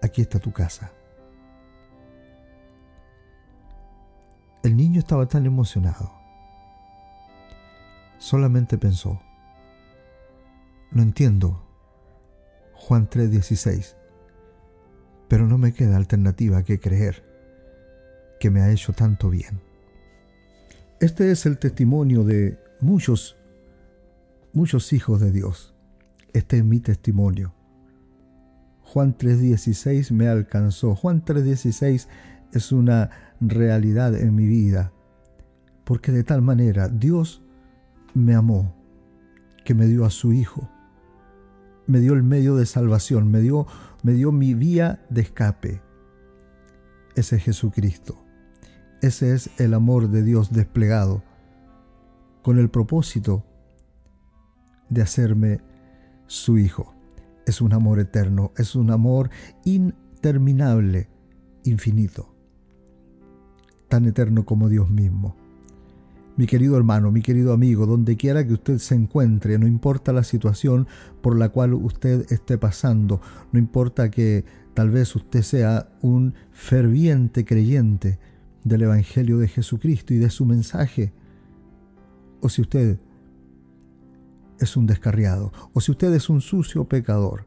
[0.00, 0.92] aquí está tu casa.
[4.62, 6.12] El niño estaba tan emocionado.
[8.18, 9.20] Solamente pensó,
[10.92, 11.60] no entiendo
[12.74, 13.96] Juan 3:16,
[15.26, 17.33] pero no me queda alternativa que creer
[18.44, 19.58] que me ha hecho tanto bien.
[21.00, 23.38] Este es el testimonio de muchos
[24.52, 25.74] muchos hijos de Dios.
[26.34, 27.54] Este es mi testimonio.
[28.82, 30.94] Juan 3.16 me alcanzó.
[30.94, 32.06] Juan 3.16
[32.52, 33.08] es una
[33.40, 34.92] realidad en mi vida,
[35.84, 37.42] porque de tal manera Dios
[38.12, 38.76] me amó,
[39.64, 40.68] que me dio a su Hijo,
[41.86, 43.66] me dio el medio de salvación, me dio,
[44.02, 45.80] me dio mi vía de escape.
[47.16, 48.23] Ese es Jesucristo.
[49.04, 51.22] Ese es el amor de Dios desplegado,
[52.40, 53.44] con el propósito
[54.88, 55.60] de hacerme
[56.26, 56.94] su hijo.
[57.44, 59.28] Es un amor eterno, es un amor
[59.66, 61.10] interminable,
[61.64, 62.34] infinito,
[63.88, 65.36] tan eterno como Dios mismo.
[66.38, 70.24] Mi querido hermano, mi querido amigo, donde quiera que usted se encuentre, no importa la
[70.24, 70.88] situación
[71.20, 73.20] por la cual usted esté pasando,
[73.52, 78.18] no importa que tal vez usted sea un ferviente creyente
[78.64, 81.12] del Evangelio de Jesucristo y de su mensaje,
[82.40, 82.98] o si usted
[84.60, 87.46] es un descarriado o si usted es un sucio pecador,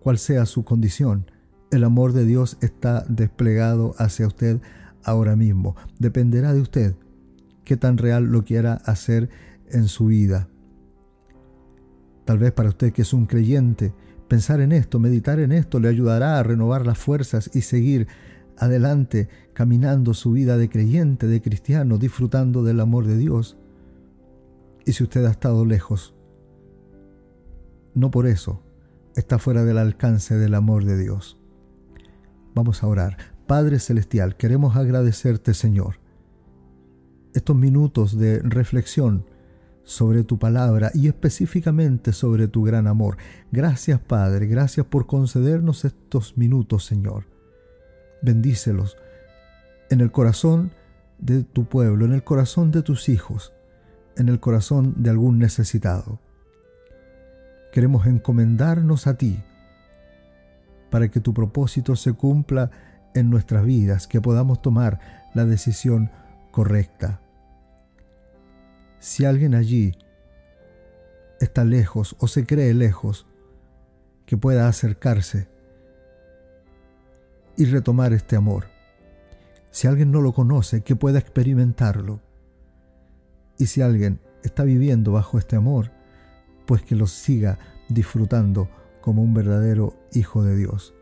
[0.00, 1.30] cual sea su condición,
[1.70, 4.60] el amor de Dios está desplegado hacia usted
[5.02, 5.74] ahora mismo.
[5.98, 6.94] Dependerá de usted
[7.64, 9.28] qué tan real lo quiera hacer
[9.68, 10.48] en su vida.
[12.24, 13.92] Tal vez para usted que es un creyente,
[14.28, 18.06] pensar en esto, meditar en esto, le ayudará a renovar las fuerzas y seguir
[18.58, 23.56] adelante caminando su vida de creyente, de cristiano, disfrutando del amor de Dios.
[24.84, 26.14] Y si usted ha estado lejos,
[27.94, 28.62] no por eso
[29.16, 31.38] está fuera del alcance del amor de Dios.
[32.54, 33.16] Vamos a orar.
[33.46, 36.00] Padre Celestial, queremos agradecerte, Señor,
[37.32, 39.24] estos minutos de reflexión
[39.84, 43.18] sobre tu palabra y específicamente sobre tu gran amor.
[43.52, 47.35] Gracias, Padre, gracias por concedernos estos minutos, Señor.
[48.26, 48.96] Bendícelos
[49.88, 50.72] en el corazón
[51.18, 53.52] de tu pueblo, en el corazón de tus hijos,
[54.16, 56.18] en el corazón de algún necesitado.
[57.72, 59.44] Queremos encomendarnos a ti
[60.90, 62.72] para que tu propósito se cumpla
[63.14, 66.10] en nuestras vidas, que podamos tomar la decisión
[66.50, 67.20] correcta.
[68.98, 69.92] Si alguien allí
[71.40, 73.28] está lejos o se cree lejos,
[74.24, 75.46] que pueda acercarse
[77.56, 78.66] y retomar este amor.
[79.70, 82.20] Si alguien no lo conoce, que pueda experimentarlo.
[83.58, 85.90] Y si alguien está viviendo bajo este amor,
[86.66, 88.68] pues que lo siga disfrutando
[89.00, 90.94] como un verdadero Hijo de Dios.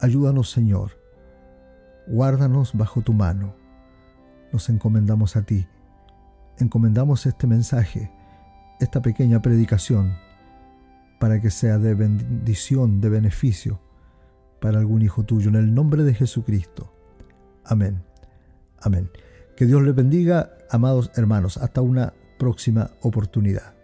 [0.00, 1.00] Ayúdanos, Señor.
[2.06, 3.54] Guárdanos bajo tu mano.
[4.52, 5.66] Nos encomendamos a ti.
[6.58, 8.10] Encomendamos este mensaje,
[8.80, 10.16] esta pequeña predicación,
[11.18, 13.85] para que sea de bendición, de beneficio
[14.60, 15.48] para algún hijo tuyo.
[15.48, 16.92] En el nombre de Jesucristo.
[17.64, 18.02] Amén.
[18.80, 19.10] Amén.
[19.56, 21.56] Que Dios les bendiga, amados hermanos.
[21.56, 23.75] Hasta una próxima oportunidad.